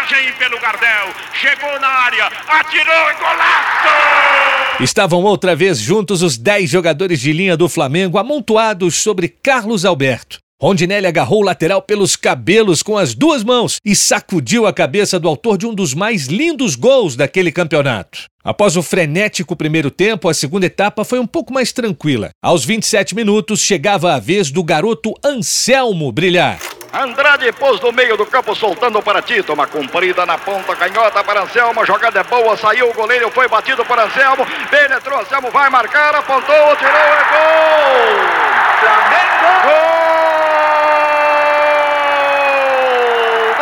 [0.09, 4.83] passagem pelo Gardel, chegou na área, atirou, golaço!
[4.83, 10.39] Estavam outra vez juntos os 10 jogadores de linha do Flamengo amontoados sobre Carlos Alberto.
[10.61, 15.29] Rondinelli agarrou o lateral pelos cabelos com as duas mãos e sacudiu a cabeça do
[15.29, 18.25] autor de um dos mais lindos gols daquele campeonato.
[18.43, 22.31] Após o frenético primeiro tempo, a segunda etapa foi um pouco mais tranquila.
[22.43, 26.59] Aos 27 minutos, chegava a vez do garoto Anselmo brilhar.
[26.93, 29.53] Andrade pôs no meio do campo, soltando para Tito.
[29.53, 31.83] Uma comprida na ponta canhota para Anselmo.
[31.83, 34.45] A jogada é boa, saiu o goleiro, foi batido por Anselmo.
[34.69, 38.49] Penetrou, Anselmo vai marcar, apontou, tirou, é gol!
[38.81, 39.69] Flamengo!
[39.69, 39.99] Gol!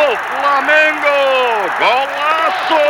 [0.06, 1.65] do Flamengo!
[1.78, 2.82] Golaço!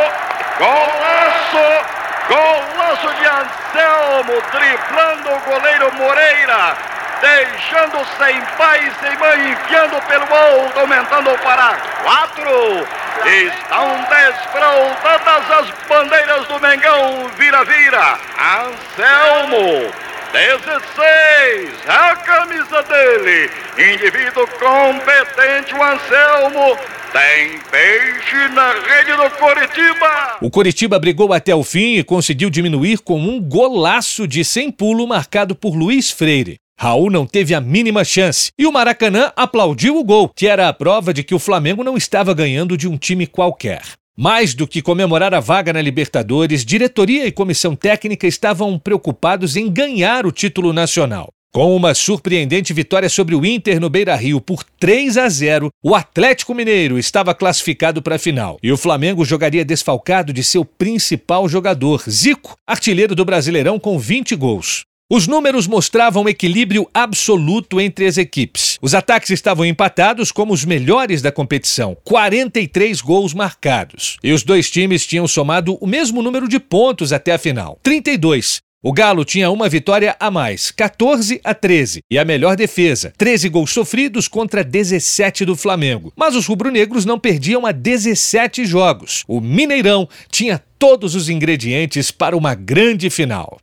[0.59, 1.87] Golaço!
[2.29, 10.81] Golaço de Anselmo, driblando o goleiro Moreira deixando sem pai sem mãe, enfiando pelo alto,
[10.81, 12.89] aumentando para quatro.
[13.25, 19.93] Estão desfraldadas as bandeiras do Mengão, vira-vira, Anselmo.
[20.33, 26.77] 16, a camisa dele, indivíduo competente, o Anselmo,
[27.13, 30.39] tem peixe na rede do Coritiba.
[30.43, 35.07] O Coritiba brigou até o fim e conseguiu diminuir com um golaço de sem pulo
[35.07, 36.57] marcado por Luiz Freire.
[36.79, 40.73] Raul não teve a mínima chance e o Maracanã aplaudiu o gol, que era a
[40.75, 43.81] prova de que o Flamengo não estava ganhando de um time qualquer.
[44.19, 49.71] Mais do que comemorar a vaga na Libertadores, diretoria e comissão técnica estavam preocupados em
[49.71, 51.29] ganhar o título nacional.
[51.53, 56.55] Com uma surpreendente vitória sobre o Inter no Beira-Rio por 3 a 0, o Atlético
[56.55, 62.03] Mineiro estava classificado para a final e o Flamengo jogaria desfalcado de seu principal jogador,
[62.09, 64.85] Zico, artilheiro do Brasileirão com 20 gols.
[65.09, 68.77] Os números mostravam equilíbrio absoluto entre as equipes.
[68.83, 74.17] Os ataques estavam empatados como os melhores da competição, 43 gols marcados.
[74.21, 78.59] E os dois times tinham somado o mesmo número de pontos até a final, 32.
[78.83, 83.49] O Galo tinha uma vitória a mais, 14 a 13, e a melhor defesa, 13
[83.49, 86.13] gols sofridos contra 17 do Flamengo.
[86.17, 89.23] Mas os rubro-negros não perdiam a 17 jogos.
[89.29, 93.57] O Mineirão tinha todos os ingredientes para uma grande final.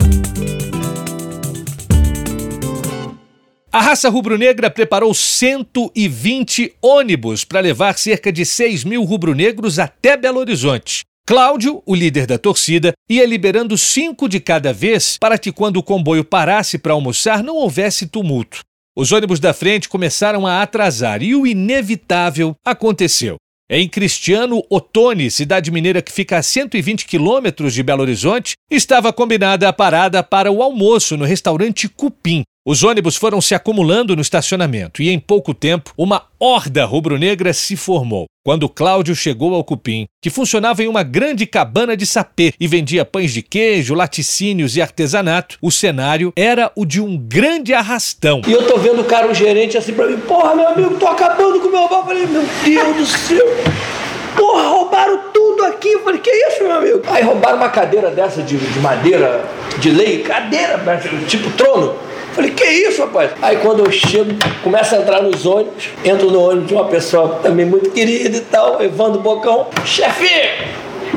[3.74, 10.40] A raça rubro-negra preparou 120 ônibus para levar cerca de 6 mil rubro-negros até Belo
[10.40, 11.02] Horizonte.
[11.26, 15.84] Cláudio, o líder da torcida, ia liberando cinco de cada vez para que, quando o
[15.84, 18.60] comboio parasse para almoçar, não houvesse tumulto.
[18.96, 23.38] Os ônibus da frente começaram a atrasar e o inevitável aconteceu.
[23.68, 29.68] Em Cristiano Ottoni, cidade mineira que fica a 120 quilômetros de Belo Horizonte, estava combinada
[29.68, 32.44] a parada para o almoço no restaurante Cupim.
[32.66, 37.76] Os ônibus foram se acumulando no estacionamento e, em pouco tempo, uma horda rubro-negra se
[37.76, 38.24] formou.
[38.41, 43.03] Quando Cláudio chegou ao Cupim, que funcionava em uma grande cabana de sapê e vendia
[43.03, 48.41] pães de queijo, laticínios e artesanato, o cenário era o de um grande arrastão.
[48.47, 51.07] E eu tô vendo o cara, o gerente, assim pra mim: Porra, meu amigo, tô
[51.07, 51.95] acabando com o meu avô.
[51.95, 53.45] Eu falei: Meu Deus do céu.
[54.38, 55.91] Porra, roubaram tudo aqui.
[55.91, 57.01] Eu falei, que isso, meu amigo?
[57.07, 59.43] Aí roubaram uma cadeira dessa de, de madeira
[59.80, 60.82] de lei, cadeira,
[61.28, 61.95] tipo trono.
[62.34, 63.32] Falei, que isso, rapaz?
[63.42, 64.32] Aí quando eu chego,
[64.64, 68.42] começa a entrar nos ônibus, entro no ônibus de uma pessoa também muito querida e
[68.42, 70.30] tal, Evandro Bocão, chefe!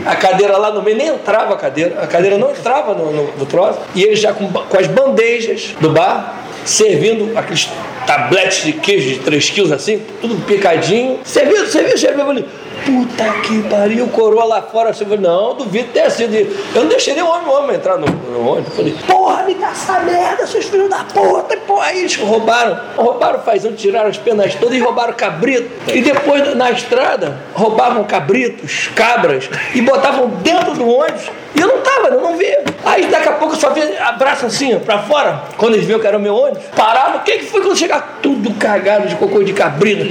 [0.04, 3.32] A cadeira lá no meio, nem entrava a cadeira, a cadeira não entrava no, no,
[3.38, 7.68] no troço, e ele já com, com as bandejas do bar, servindo aqueles
[8.06, 11.18] tabletes de queijo de 3 quilos assim, tudo picadinho.
[11.24, 12.26] Servindo, servindo, servindo.
[12.26, 12.44] Falei,
[12.84, 14.92] puta que pariu, coroa lá fora.
[14.92, 16.34] Falei, não, duvido ter sido.
[16.34, 18.74] Eu não deixei nem o homem, o homem entrar no, no ônibus.
[18.74, 21.56] Falei, porra, me dá essa merda, seus filhos da puta.
[21.58, 25.70] Porra, aí eles roubaram, roubaram fazão, tiraram as penas todas e roubaram cabrito.
[25.92, 31.30] E depois, na estrada, roubavam cabritos, cabras e botavam dentro do ônibus.
[31.54, 32.64] E eu não tava, eu não via.
[32.84, 36.06] Aí daqui a pouco eu só vi abraço assim, pra fora, quando eles viram que
[36.06, 36.62] era o meu ônibus.
[36.76, 40.02] Parava, o que, que foi quando chegar tudo cagado de cocô de cabrito?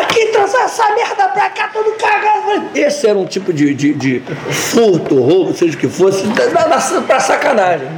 [0.00, 2.07] Aqui trouxe essa merda pra cá, tudo cagado.
[2.74, 6.24] Esse era um tipo de, de, de furto, roubo, seja o que fosse,
[7.06, 7.88] pra sacanagem.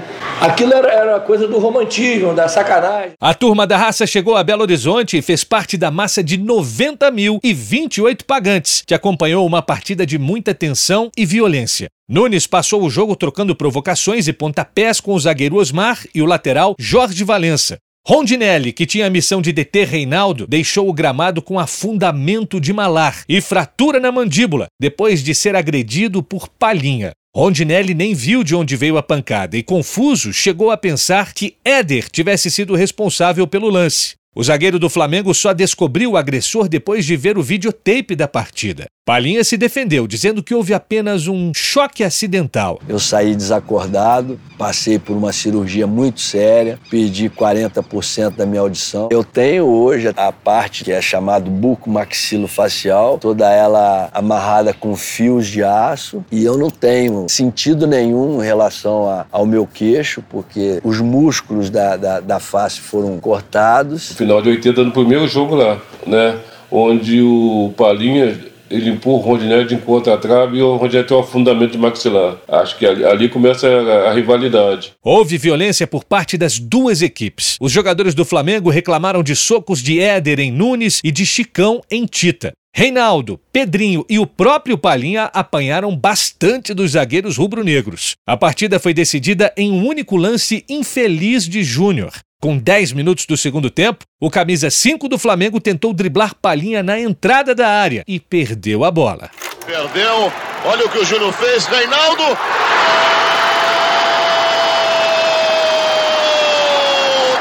[0.41, 3.13] Aquilo era, era coisa do romantismo, da sacanagem.
[3.21, 7.11] A turma da raça chegou a Belo Horizonte e fez parte da massa de 90
[7.11, 11.89] mil e 28 pagantes, que acompanhou uma partida de muita tensão e violência.
[12.09, 16.75] Nunes passou o jogo trocando provocações e pontapés com o zagueiro Osmar e o lateral
[16.79, 17.79] Jorge Valença.
[18.11, 23.23] Rondinelli, que tinha a missão de deter Reinaldo, deixou o gramado com afundamento de malar
[23.29, 27.13] e fratura na mandíbula, depois de ser agredido por Palhinha.
[27.33, 32.11] Rondinelli nem viu de onde veio a pancada e, confuso, chegou a pensar que Éder
[32.11, 34.15] tivesse sido responsável pelo lance.
[34.35, 38.87] O zagueiro do Flamengo só descobriu o agressor depois de ver o videotape da partida.
[39.05, 42.79] Palinha se defendeu, dizendo que houve apenas um choque acidental.
[42.87, 49.09] Eu saí desacordado, passei por uma cirurgia muito séria, perdi 40% da minha audição.
[49.11, 55.49] Eu tenho hoje a parte que é chamado buco maxilofacial, toda ela amarrada com fios
[55.49, 60.79] de aço, e eu não tenho sentido nenhum em relação a, ao meu queixo, porque
[60.85, 64.13] os músculos da, da, da face foram cortados.
[64.13, 66.39] Final de 80, no primeiro jogo lá, né?
[66.71, 71.17] Onde o Palinha ele empurra o Rondinelli de encontro à trave e o Rondinelli tem
[71.17, 72.37] um afundamento de maxilar.
[72.49, 74.93] Acho que ali, ali começa a, a, rivalidade.
[75.03, 77.57] Houve violência por parte das duas equipes.
[77.61, 82.07] Os jogadores do Flamengo reclamaram de socos de Éder em Nunes e de Chicão em
[82.07, 82.53] Tita.
[82.73, 88.15] Reinaldo, Pedrinho e o próprio Palinha apanharam bastante dos zagueiros rubro-negros.
[88.25, 92.13] A partida foi decidida em um único lance infeliz de Júnior.
[92.41, 96.99] Com 10 minutos do segundo tempo, o camisa 5 do Flamengo tentou driblar Palinha na
[96.99, 99.31] entrada da área e perdeu a bola.
[99.67, 100.33] Perdeu.
[100.65, 101.67] Olha o que o Júnior fez.
[101.67, 102.23] Reinaldo.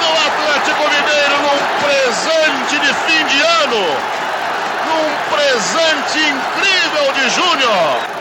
[0.02, 3.84] Do Atlético Mineiro num presente de fim de ano.
[4.86, 8.20] Num presente incrível de Júnior.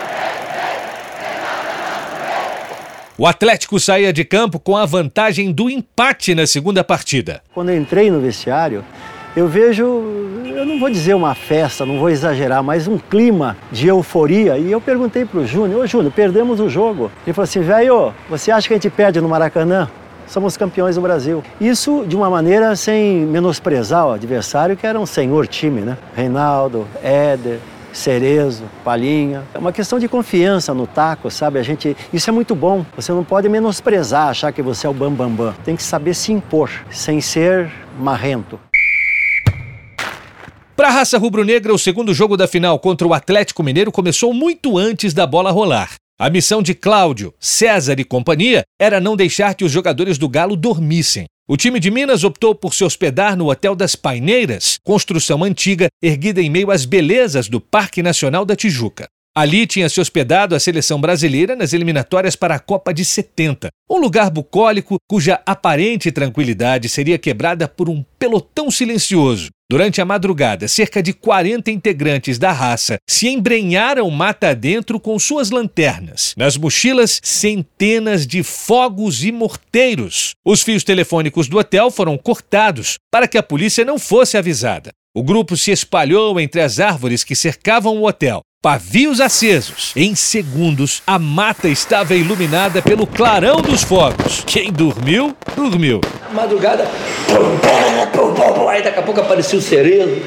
[3.21, 7.43] O Atlético saía de campo com a vantagem do empate na segunda partida.
[7.53, 8.85] Quando eu entrei no vestiário,
[9.37, 13.89] eu vejo, eu não vou dizer uma festa, não vou exagerar, mas um clima de
[13.89, 14.57] euforia.
[14.57, 17.11] E eu perguntei para o Júnior: Ô Júnior, perdemos o jogo.
[17.27, 19.91] Ele falou assim: velho, você acha que a gente perde no Maracanã?
[20.29, 21.43] Somos campeões do Brasil.
[21.61, 25.99] Isso de uma maneira sem menosprezar o adversário, que era um senhor time, né?
[26.15, 27.59] Reinaldo, Éder,
[27.99, 29.43] Cerezo, Palhinha.
[29.53, 31.59] É uma questão de confiança no taco, sabe?
[31.59, 32.87] A gente, isso é muito bom.
[32.97, 35.29] Você não pode menosprezar, achar que você é o bambambam.
[35.29, 35.55] Bam, bam.
[35.65, 38.59] Tem que saber se impor, sem ser marrento.
[40.77, 44.79] Para a raça rubro-negra, o segundo jogo da final contra o Atlético Mineiro começou muito
[44.79, 45.91] antes da bola rolar.
[46.21, 50.57] A missão de Cláudio, César e companhia era não deixar que os jogadores do Galo
[50.57, 51.27] dormissem.
[51.51, 56.43] O time de Minas optou por se hospedar no Hotel das Paineiras, construção antiga erguida
[56.43, 59.09] em meio às belezas do Parque Nacional da Tijuca.
[59.37, 63.99] Ali tinha se hospedado a seleção brasileira nas eliminatórias para a Copa de 70, um
[63.99, 69.49] lugar bucólico cuja aparente tranquilidade seria quebrada por um pelotão silencioso.
[69.71, 75.51] Durante a madrugada, cerca de 40 integrantes da raça se embrenharam mata dentro com suas
[75.51, 76.35] lanternas.
[76.39, 80.33] Nas mochilas, centenas de fogos e morteiros.
[80.45, 84.91] Os fios telefônicos do hotel foram cortados para que a polícia não fosse avisada.
[85.15, 88.41] O grupo se espalhou entre as árvores que cercavam o hotel.
[88.61, 89.93] Pavios acesos.
[89.95, 94.43] Em segundos, a mata estava iluminada pelo clarão dos fogos.
[94.45, 96.01] Quem dormiu, dormiu.
[96.33, 96.85] Madrugada,
[98.69, 100.23] aí daqui a pouco aparecia o cerezo,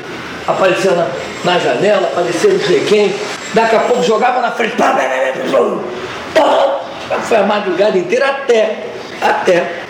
[0.47, 1.09] aparecia na,
[1.43, 3.13] na janela, aparecia não sei quem.
[3.53, 4.77] Daqui a pouco jogava na frente.
[7.23, 8.85] Foi a madrugada inteira até,
[9.21, 9.81] até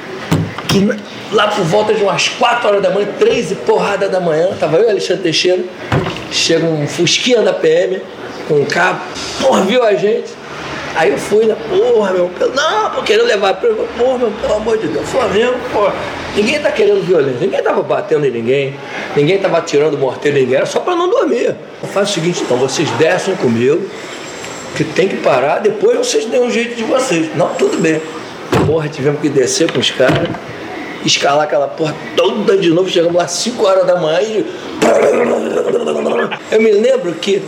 [0.67, 0.89] que
[1.31, 4.77] lá por volta de umas 4 horas da manhã, 3 e porrada da manhã, tava
[4.77, 5.63] eu e Alexandre Teixeira,
[6.31, 8.01] chega um fusquinha da PM
[8.47, 9.01] com um cabo,
[9.39, 10.29] porra, viu a gente?
[10.95, 11.55] Aí eu fui, né?
[11.69, 15.93] Porra, meu, não, tô querendo levar pra porra, meu, pelo amor de Deus, Flamengo, porra.
[16.35, 18.75] Ninguém tá querendo violência, ninguém tava batendo em ninguém,
[19.15, 21.55] ninguém tava atirando morteiro em ninguém, era só pra não dormir.
[21.93, 23.81] Faz o seguinte, então, vocês descem comigo,
[24.75, 27.35] que tem que parar, depois vocês dêem um jeito de vocês.
[27.35, 28.01] Não, tudo bem.
[28.65, 30.29] Porra, tivemos que descer com os caras
[31.05, 32.89] escalar aquela porra toda de novo.
[32.89, 34.45] Chegamos lá 5 horas da manhã e.
[36.51, 37.41] Eu me lembro que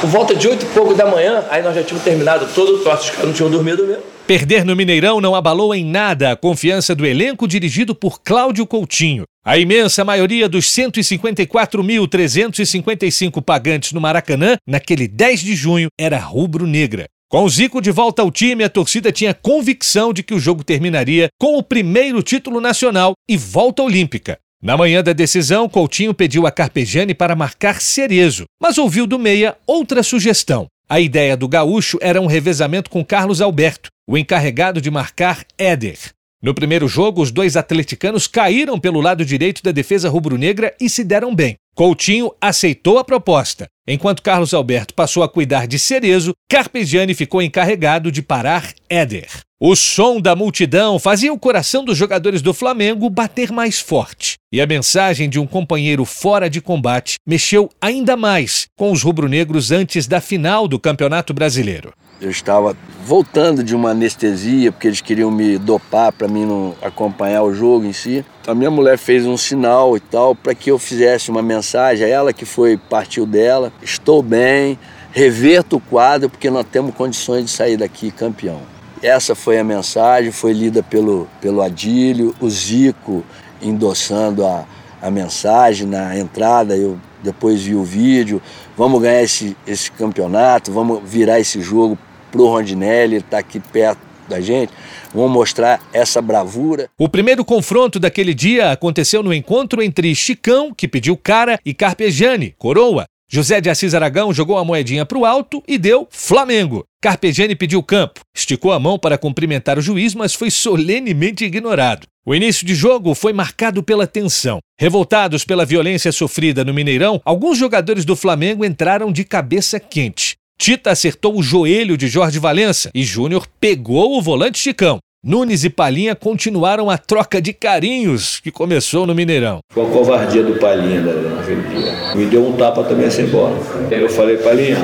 [0.00, 2.78] por volta de 8 e pouco da manhã, aí nós já tínhamos terminado todo o
[2.78, 4.02] troço, os caras não tinham dormido mesmo.
[4.26, 9.24] Perder no Mineirão não abalou em nada a confiança do elenco dirigido por Cláudio Coutinho.
[9.44, 17.04] A imensa maioria dos 154.355 pagantes no Maracanã, naquele 10 de junho, era rubro-negra.
[17.34, 20.62] Com o Zico de volta ao time, a torcida tinha convicção de que o jogo
[20.62, 24.38] terminaria com o primeiro título nacional e volta olímpica.
[24.62, 29.56] Na manhã da decisão, Coutinho pediu a Carpegiani para marcar Cerezo, mas ouviu do Meia
[29.66, 30.68] outra sugestão.
[30.88, 35.98] A ideia do gaúcho era um revezamento com Carlos Alberto, o encarregado de marcar Éder.
[36.40, 41.02] No primeiro jogo, os dois atleticanos caíram pelo lado direito da defesa rubro-negra e se
[41.02, 41.56] deram bem.
[41.74, 43.66] Coutinho aceitou a proposta.
[43.86, 49.28] Enquanto Carlos Alberto passou a cuidar de Cerezo, Carpegiani ficou encarregado de parar Éder.
[49.60, 54.36] O som da multidão fazia o coração dos jogadores do Flamengo bater mais forte.
[54.50, 59.70] E a mensagem de um companheiro fora de combate mexeu ainda mais com os rubro-negros
[59.70, 61.92] antes da final do Campeonato Brasileiro.
[62.20, 67.42] Eu estava voltando de uma anestesia, porque eles queriam me dopar para mim não acompanhar
[67.42, 68.24] o jogo em si.
[68.46, 72.08] A minha mulher fez um sinal e tal para que eu fizesse uma mensagem a
[72.08, 73.72] ela que foi partiu dela.
[73.82, 74.78] Estou bem,
[75.12, 78.60] reverta o quadro porque nós temos condições de sair daqui campeão.
[79.02, 83.22] Essa foi a mensagem, foi lida pelo, pelo Adílio, o Zico
[83.60, 84.64] endossando a,
[85.02, 88.40] a mensagem na entrada, eu depois vi o vídeo.
[88.76, 91.98] Vamos ganhar esse, esse campeonato, vamos virar esse jogo
[92.30, 94.72] pro Rondinelli, ele está aqui perto da gente.
[95.12, 96.88] Vamos mostrar essa bravura.
[96.98, 102.54] O primeiro confronto daquele dia aconteceu no encontro entre Chicão, que pediu cara, e Carpegiani,
[102.58, 103.06] coroa.
[103.30, 106.84] José de Assis Aragão jogou a moedinha para o alto e deu Flamengo.
[107.00, 112.06] Carpegiani pediu campo, esticou a mão para cumprimentar o juiz, mas foi solenemente ignorado.
[112.26, 114.58] O início de jogo foi marcado pela tensão.
[114.78, 120.36] Revoltados pela violência sofrida no Mineirão, alguns jogadores do Flamengo entraram de cabeça quente.
[120.58, 124.98] Tita acertou o joelho de Jorge Valença e Júnior pegou o volante Chicão.
[125.26, 129.60] Nunes e Palinha continuaram a troca de carinhos que começou no Mineirão.
[129.72, 132.14] Foi uma covardia do Palinha naquele dia.
[132.14, 133.58] Me deu um tapa também sem bola.
[133.90, 134.76] Eu falei, Palinha,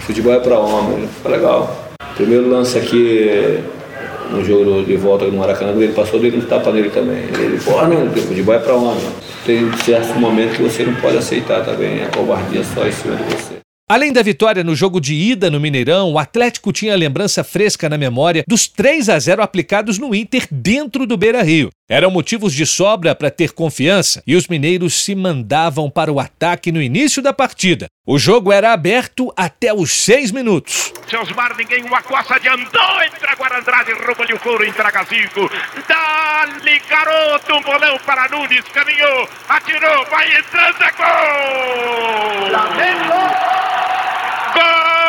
[0.00, 1.06] futebol é pra homem.
[1.22, 1.92] Foi legal.
[2.16, 3.60] Primeiro lance aqui
[4.30, 7.18] no jogo de volta no Maracanã, ele passou dele um tapa nele também.
[7.38, 9.04] Ele, porra, não, futebol é pra homem.
[9.44, 13.24] Tem certos momentos que você não pode aceitar também a covardia só em cima de
[13.24, 13.53] você.
[13.86, 17.86] Além da vitória no jogo de ida no Mineirão, o Atlético tinha a lembrança fresca
[17.86, 21.68] na memória dos 3 a 0 aplicados no Inter dentro do Beira-Rio.
[21.86, 26.72] Eram motivos de sobra para ter confiança e os mineiros se mandavam para o ataque
[26.72, 27.88] no início da partida.
[28.06, 30.94] O jogo era aberto até os seis minutos.
[31.14, 35.50] Osmar, ninguém o acosta, adiantou, entra agora Andrade, rouba-lhe o couro, entrega cinco.
[35.86, 42.48] Dá-lhe, garoto, um bolão para Nunes, caminhou, atirou, vai entrando, é gol!
[42.48, 43.54] Flamengo!
[44.54, 45.03] número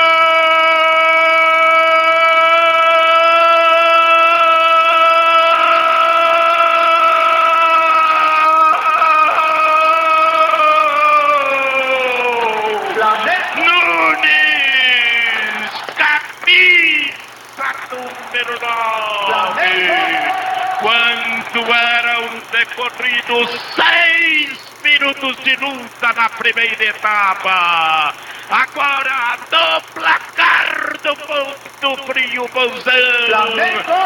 [20.86, 28.14] Quanto eram decorridos seis minutos de luta na primeira etapa.
[28.52, 32.94] Agora do placar do ponto frio Bolzão.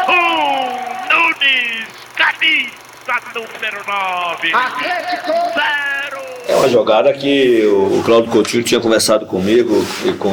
[0.08, 4.54] Um Nunes, camisa número 9.
[4.54, 5.32] Atlético.
[5.52, 6.20] Zero.
[6.48, 10.32] É uma jogada que o Claudio Coutinho tinha conversado comigo e com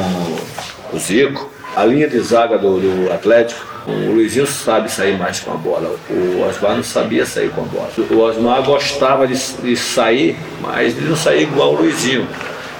[0.94, 1.52] o Zico.
[1.76, 5.96] A linha de zaga do, do Atlético, o Luizinho sabe sair mais com a bola.
[6.10, 7.90] O Osmar não sabia sair com a bola.
[8.10, 12.26] O Osmar gostava de, de sair, mas ele não saía igual o Luizinho.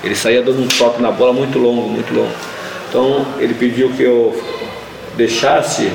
[0.04, 2.32] Ele saía dando um toque na bola muito longo, muito longo.
[2.88, 4.40] Então ele pediu que eu
[5.16, 5.90] deixasse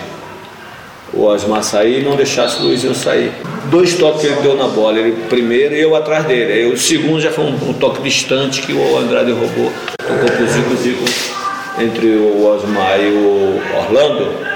[1.13, 3.31] o Osmar sair e não deixasse o Luizinho sair.
[3.69, 6.53] Dois toques que ele deu na bola, ele primeiro e eu atrás dele.
[6.53, 9.71] Aí, o segundo já foi um, um toque distante que o Andrade roubou.
[9.97, 11.43] Tocou pro Zico, Zico
[11.79, 14.52] entre o Osmar e o Orlando,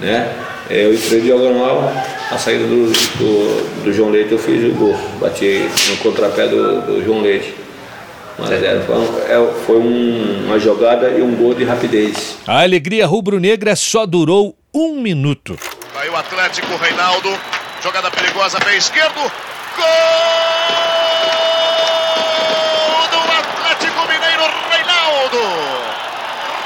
[0.00, 0.34] né?
[0.68, 1.92] Eu entrei diagonal,
[2.30, 4.96] a saída do, do, do, João Leite eu fiz o gol.
[5.20, 7.54] Bati no contrapé do, do João Leite.
[8.38, 8.96] Mas é, foi,
[9.30, 12.36] é, foi um, uma jogada e um gol de rapidez.
[12.46, 15.56] A alegria rubro-negra só durou um minuto.
[15.94, 17.30] Aí o Atlético, Reinaldo,
[17.82, 19.32] jogada perigosa, pé esquerdo, gol
[23.08, 25.38] do Atlético Mineiro, Reinaldo!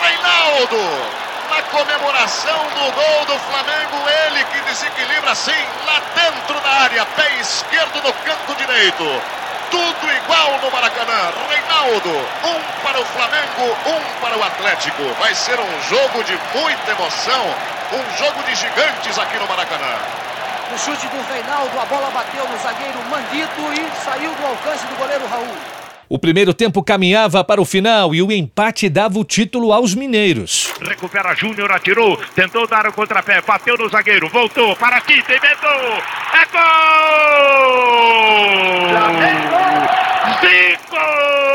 [0.02, 1.19] Reinaldo!
[1.70, 8.02] Comemoração do gol do Flamengo, ele que desequilibra assim, lá dentro da área, pé esquerdo
[8.02, 9.40] no canto direito
[9.70, 11.32] tudo igual no Maracanã.
[11.48, 15.02] Reinaldo, um para o Flamengo, um para o Atlético.
[15.20, 17.54] Vai ser um jogo de muita emoção,
[17.92, 19.96] um jogo de gigantes aqui no Maracanã.
[20.74, 24.96] O chute do Reinaldo, a bola bateu no zagueiro Manguito e saiu do alcance do
[24.96, 25.79] goleiro Raul.
[26.12, 30.74] O primeiro tempo caminhava para o final e o empate dava o título aos mineiros.
[30.82, 35.70] Recupera Júnior, atirou, tentou dar o contrapé, bateu no zagueiro, voltou para Tita, inventou.
[36.34, 36.60] É gol!
[40.40, 41.49] Zico!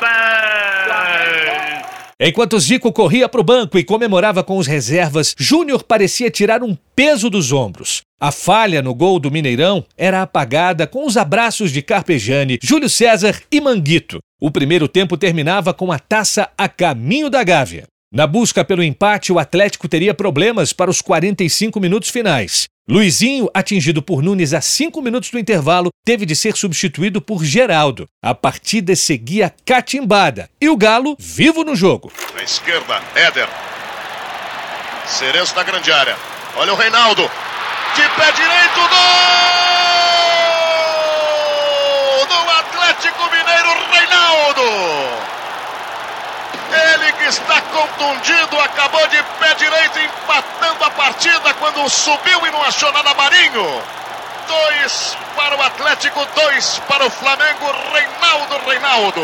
[0.00, 1.68] Número 10.
[2.20, 6.76] Enquanto Zico corria para o banco e comemorava com os reservas, Júnior parecia tirar um
[6.96, 8.02] peso dos ombros.
[8.20, 13.40] A falha no gol do Mineirão era apagada com os abraços de Carpegiani, Júlio César
[13.52, 14.18] e Manguito.
[14.40, 17.84] O primeiro tempo terminava com a taça a caminho da Gávea.
[18.12, 22.66] Na busca pelo empate, o Atlético teria problemas para os 45 minutos finais.
[22.90, 28.08] Luizinho, atingido por Nunes a cinco minutos do intervalo, teve de ser substituído por Geraldo.
[28.22, 32.10] A partida seguia catimbada e o Galo vivo no jogo.
[32.34, 33.46] Na esquerda, Éder.
[35.04, 36.16] Cerezo na grande área.
[36.56, 37.30] Olha o Reinaldo.
[37.94, 38.88] De pé direito, gol!
[42.26, 44.37] Do Atlético Mineiro, Reinaldo.
[47.28, 53.12] Está contundido, acabou de pé direito, empatando a partida quando subiu e não achou nada
[53.12, 53.82] Marinho.
[54.46, 59.20] Dois para o Atlético, dois para o Flamengo, Reinaldo, Reinaldo.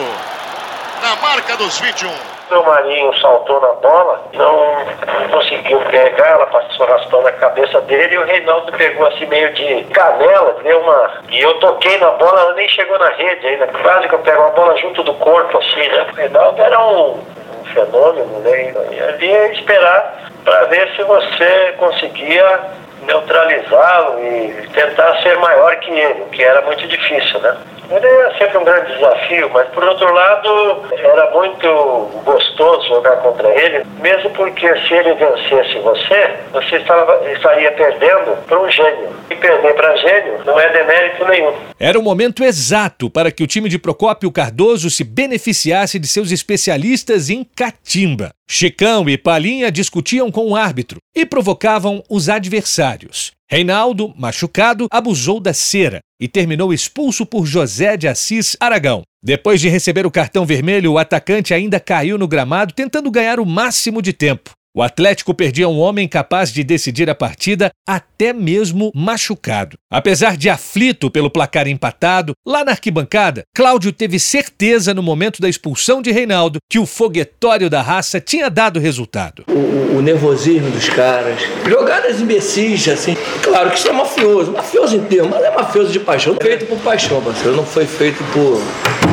[1.00, 2.10] Na marca dos 21.
[2.50, 4.84] O Marinho saltou na bola, não
[5.30, 9.82] conseguiu pegar, ela passou raspando a cabeça dele e o Reinaldo pegou assim meio de
[9.84, 11.22] canela, deu uma.
[11.30, 13.66] E eu toquei na bola, ela nem chegou na rede ainda.
[13.68, 16.06] Quase que eu pego a bola junto do corpo, assim, né?
[16.12, 17.33] O Reinaldo era um,
[17.72, 18.72] fenômeno, né?
[18.92, 22.60] E ali é esperar para ver se você conseguia
[23.02, 27.56] neutralizá-lo e tentar ser maior que ele, o que era muito difícil, né?
[27.90, 33.48] Ele é sempre um grande desafio, mas por outro lado era muito gostoso jogar contra
[33.48, 39.14] ele, mesmo porque se ele vencesse você, você estava, estaria perdendo para um gênio.
[39.30, 41.52] E perder para gênio não é demérito nenhum.
[41.78, 46.30] Era o momento exato para que o time de Procópio Cardoso se beneficiasse de seus
[46.30, 48.30] especialistas em catimba.
[48.48, 53.32] Chicão e Palinha discutiam com o árbitro e provocavam os adversários.
[53.50, 59.02] Reinaldo, machucado, abusou da cera e terminou expulso por José de Assis Aragão.
[59.22, 63.44] Depois de receber o cartão vermelho, o atacante ainda caiu no gramado tentando ganhar o
[63.44, 64.52] máximo de tempo.
[64.76, 69.76] O Atlético perdia um homem capaz de decidir a partida, até mesmo machucado.
[69.88, 75.48] Apesar de aflito pelo placar empatado, lá na arquibancada, Cláudio teve certeza no momento da
[75.48, 79.44] expulsão de Reinaldo que o foguetório da raça tinha dado resultado.
[79.48, 83.16] O, o nervosismo dos caras, jogadas imbecis, assim.
[83.44, 87.22] Claro que isso é mafioso, mafioso termos, mas é mafioso de paixão, feito por paixão,
[87.22, 87.54] parceiro.
[87.54, 88.60] Não foi feito por,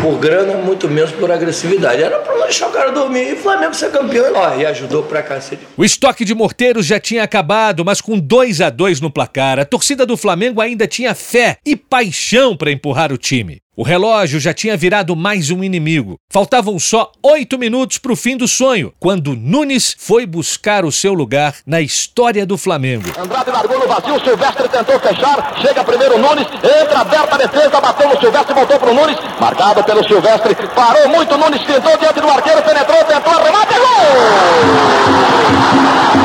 [0.01, 2.01] por grana, muito menos por agressividade.
[2.01, 4.33] Era pra não deixar o cara dormir e o Flamengo ser campeão.
[4.33, 5.50] Ó, e ajudou pra cacete.
[5.77, 9.65] O estoque de morteiros já tinha acabado, mas com 2 a 2 no placar, a
[9.65, 13.61] torcida do Flamengo ainda tinha fé e paixão para empurrar o time.
[13.73, 16.17] O relógio já tinha virado mais um inimigo.
[16.29, 21.13] Faltavam só oito minutos para o fim do sonho, quando Nunes foi buscar o seu
[21.13, 23.05] lugar na história do Flamengo.
[23.17, 28.09] Andrade largou no vazio, Silvestre tentou fechar, chega primeiro Nunes, entra aberta a defesa, bateu
[28.09, 32.61] no Silvestre, voltou pro Nunes, marcado pelo Silvestre, parou muito, Nunes tentou diante do arqueiro,
[32.63, 33.73] penetrou, tentou arremate,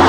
[0.00, 0.05] de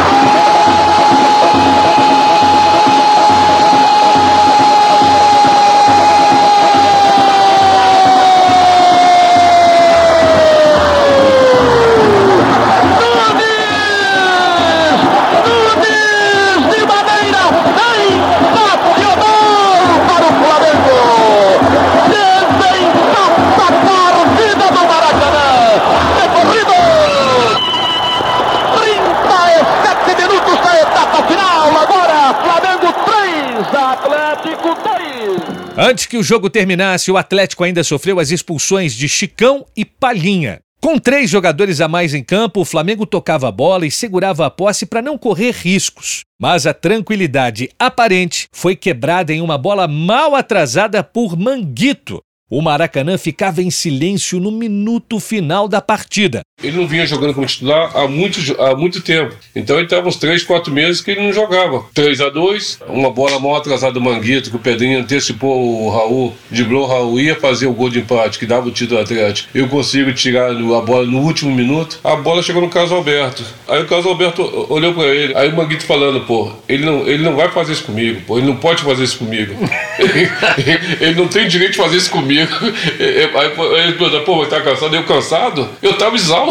[35.80, 40.60] Antes que o jogo terminasse, o Atlético ainda sofreu as expulsões de Chicão e Palhinha.
[40.82, 44.50] Com três jogadores a mais em campo, o Flamengo tocava a bola e segurava a
[44.50, 46.22] posse para não correr riscos.
[46.42, 52.24] Mas a tranquilidade aparente foi quebrada em uma bola mal atrasada por Manguito.
[52.50, 56.42] O Maracanã ficava em silêncio no minuto final da partida.
[56.64, 59.36] Ele não vinha jogando como titular há muito, há muito tempo.
[59.56, 61.86] Então ele estava uns 3, 4 meses que ele não jogava.
[61.94, 66.36] 3 a 2 uma bola mal atrasada do Manguito, que o Pedrinho antecipou o Raul,
[66.50, 69.50] driblou o Raul, ia fazer o gol de empate, que dava o título Atlético.
[69.54, 72.00] Eu consigo tirar a bola no último minuto.
[72.04, 73.44] A bola chegou no Carlos Alberto.
[73.68, 75.38] Aí o Carlos Alberto olhou para ele.
[75.38, 78.48] Aí o Manguito falando, pô, ele não, ele não vai fazer isso comigo, pô, ele
[78.48, 79.54] não pode fazer isso comigo.
[81.00, 82.50] ele não tem direito de fazer isso comigo.
[82.98, 84.96] Aí ele perguntou, pô, mas tá cansado?
[84.96, 85.70] Eu cansado?
[85.84, 86.47] Eu tava exausto.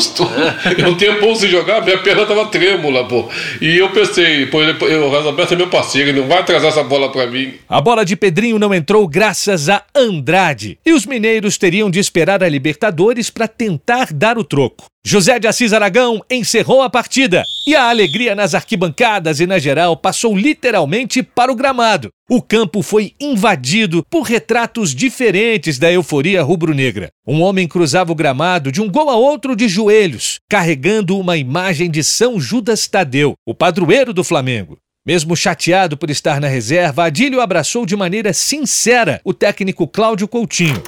[0.78, 3.28] Eu tenho pouco sem jogar, minha perna tava trêmula, pô.
[3.60, 6.82] E eu pensei, pô, o Carlos Alberto é meu parceiro, ele não vai atrasar essa
[6.82, 7.54] bola pra mim.
[7.68, 10.78] A bola de Pedrinho não entrou graças a Andrade.
[10.84, 14.86] E os mineiros teriam de esperar a Libertadores para tentar dar o troco.
[15.08, 19.96] José de Assis Aragão encerrou a partida e a alegria nas arquibancadas e na geral
[19.96, 22.08] passou literalmente para o gramado.
[22.28, 27.08] O campo foi invadido por retratos diferentes da euforia rubro-negra.
[27.24, 31.88] Um homem cruzava o gramado de um gol a outro de joelhos, carregando uma imagem
[31.88, 34.76] de São Judas Tadeu, o padroeiro do Flamengo.
[35.06, 40.82] Mesmo chateado por estar na reserva, Adílio abraçou de maneira sincera o técnico Cláudio Coutinho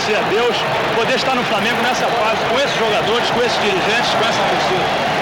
[0.00, 0.56] agradecer a Deus
[0.96, 5.20] poder estar no Flamengo nessa fase, com esses jogadores, com esses dirigentes, com essa torcida.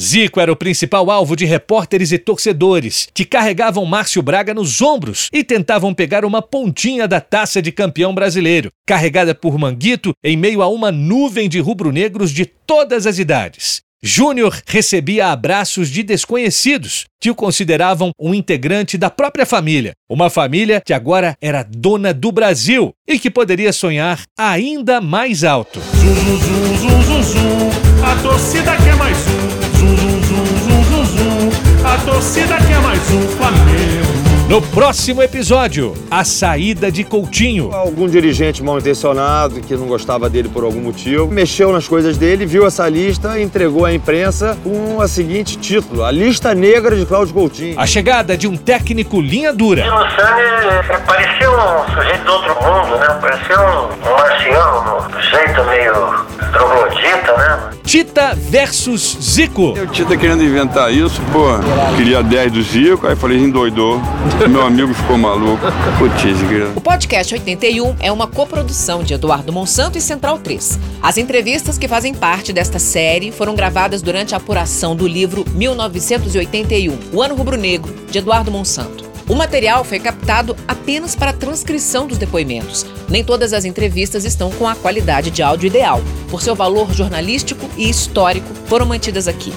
[0.00, 5.28] Zico era o principal alvo de repórteres e torcedores, que carregavam Márcio Braga nos ombros
[5.32, 10.60] e tentavam pegar uma pontinha da taça de campeão brasileiro, carregada por Manguito em meio
[10.60, 13.82] a uma nuvem de rubro-negros de todas as idades.
[14.04, 20.82] Júnior recebia abraços de desconhecidos que o consideravam um integrante da própria família, uma família
[20.84, 25.80] que agora era dona do Brasil e que poderia sonhar ainda mais alto.
[28.02, 29.62] A torcida quer mais um.
[31.86, 34.01] A torcida quer mais um Flamengo.
[34.52, 37.74] No próximo episódio, a saída de Coutinho.
[37.74, 42.44] Algum dirigente mal intencionado que não gostava dele por algum motivo mexeu nas coisas dele,
[42.44, 47.06] viu essa lista e entregou à imprensa com o seguinte título: A Lista Negra de
[47.06, 47.80] Cláudio Coutinho.
[47.80, 49.86] A chegada de um técnico linha dura.
[49.86, 53.06] O Sani parecia um sujeito do outro mundo, né?
[53.22, 57.70] Parecia um, um marciano, um jeito meio troglodita, né?
[57.84, 59.72] Tita versus Zico.
[59.72, 61.46] O Tita querendo inventar isso, pô,
[61.96, 64.00] queria 10 do Zico, aí falei, endoidou.
[64.48, 65.64] Meu amigo ficou maluco.
[65.98, 70.80] Putz, O podcast 81 é uma coprodução de Eduardo Monsanto e Central 3.
[71.00, 76.98] As entrevistas que fazem parte desta série foram gravadas durante a apuração do livro 1981,
[77.12, 79.08] O Ano Rubro-Negro, de Eduardo Monsanto.
[79.28, 82.84] O material foi captado apenas para a transcrição dos depoimentos.
[83.08, 86.02] Nem todas as entrevistas estão com a qualidade de áudio ideal.
[86.28, 89.52] Por seu valor jornalístico e histórico, foram mantidas aqui.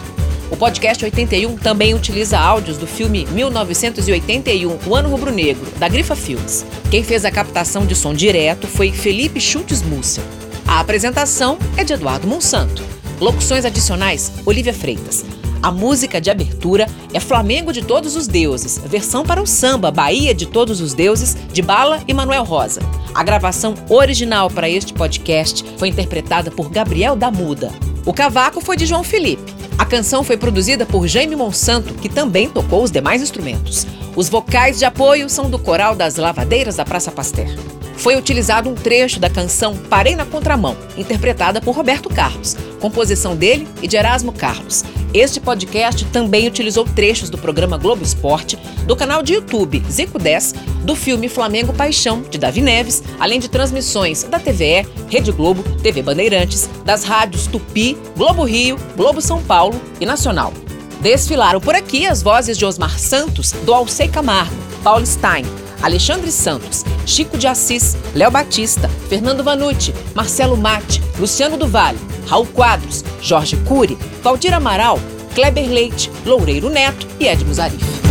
[0.51, 6.65] O podcast 81 também utiliza áudios do filme 1981, O Ano Rubro-Negro, da Grifa Filmes.
[6.91, 10.23] Quem fez a captação de som direto foi Felipe Schultz Mussel.
[10.67, 12.83] A apresentação é de Eduardo Monsanto.
[13.19, 15.25] Locuções adicionais, Olivia Freitas.
[15.63, 20.33] A música de abertura é Flamengo de Todos os Deuses, versão para o samba Bahia
[20.35, 22.81] de Todos os Deuses, de Bala e Manuel Rosa.
[23.15, 27.71] A gravação original para este podcast foi interpretada por Gabriel Damuda.
[28.05, 29.54] O cavaco foi de João Felipe.
[29.77, 33.85] A canção foi produzida por Jaime Monsanto, que também tocou os demais instrumentos.
[34.15, 37.49] Os vocais de apoio são do Coral das Lavadeiras da Praça Pasteur.
[37.97, 43.67] Foi utilizado um trecho da canção Parei na Contramão, interpretada por Roberto Carlos, composição dele
[43.81, 44.83] e de Erasmo Carlos.
[45.13, 50.53] Este podcast também utilizou trechos do programa Globo Esporte, do canal de YouTube Zico 10,
[50.83, 56.01] do filme Flamengo Paixão, de Davi Neves, além de transmissões da TVE, Rede Globo, TV
[56.01, 60.51] Bandeirantes, das rádios Tupi, Globo Rio, Globo São Paulo e Nacional.
[60.99, 65.45] Desfilaram por aqui as vozes de Osmar Santos, do Alcei Camargo, Paulo Stein,
[65.85, 72.47] Alexandre Santos, Chico de Assis, Léo Batista, Fernando Vanucci, Marcelo Mate, Luciano do Vale, Raul
[72.47, 74.99] Quadros, Jorge Cury, Valdir Amaral,
[75.35, 78.04] Kleber Leite, Loureiro Neto e Edmo Zarif.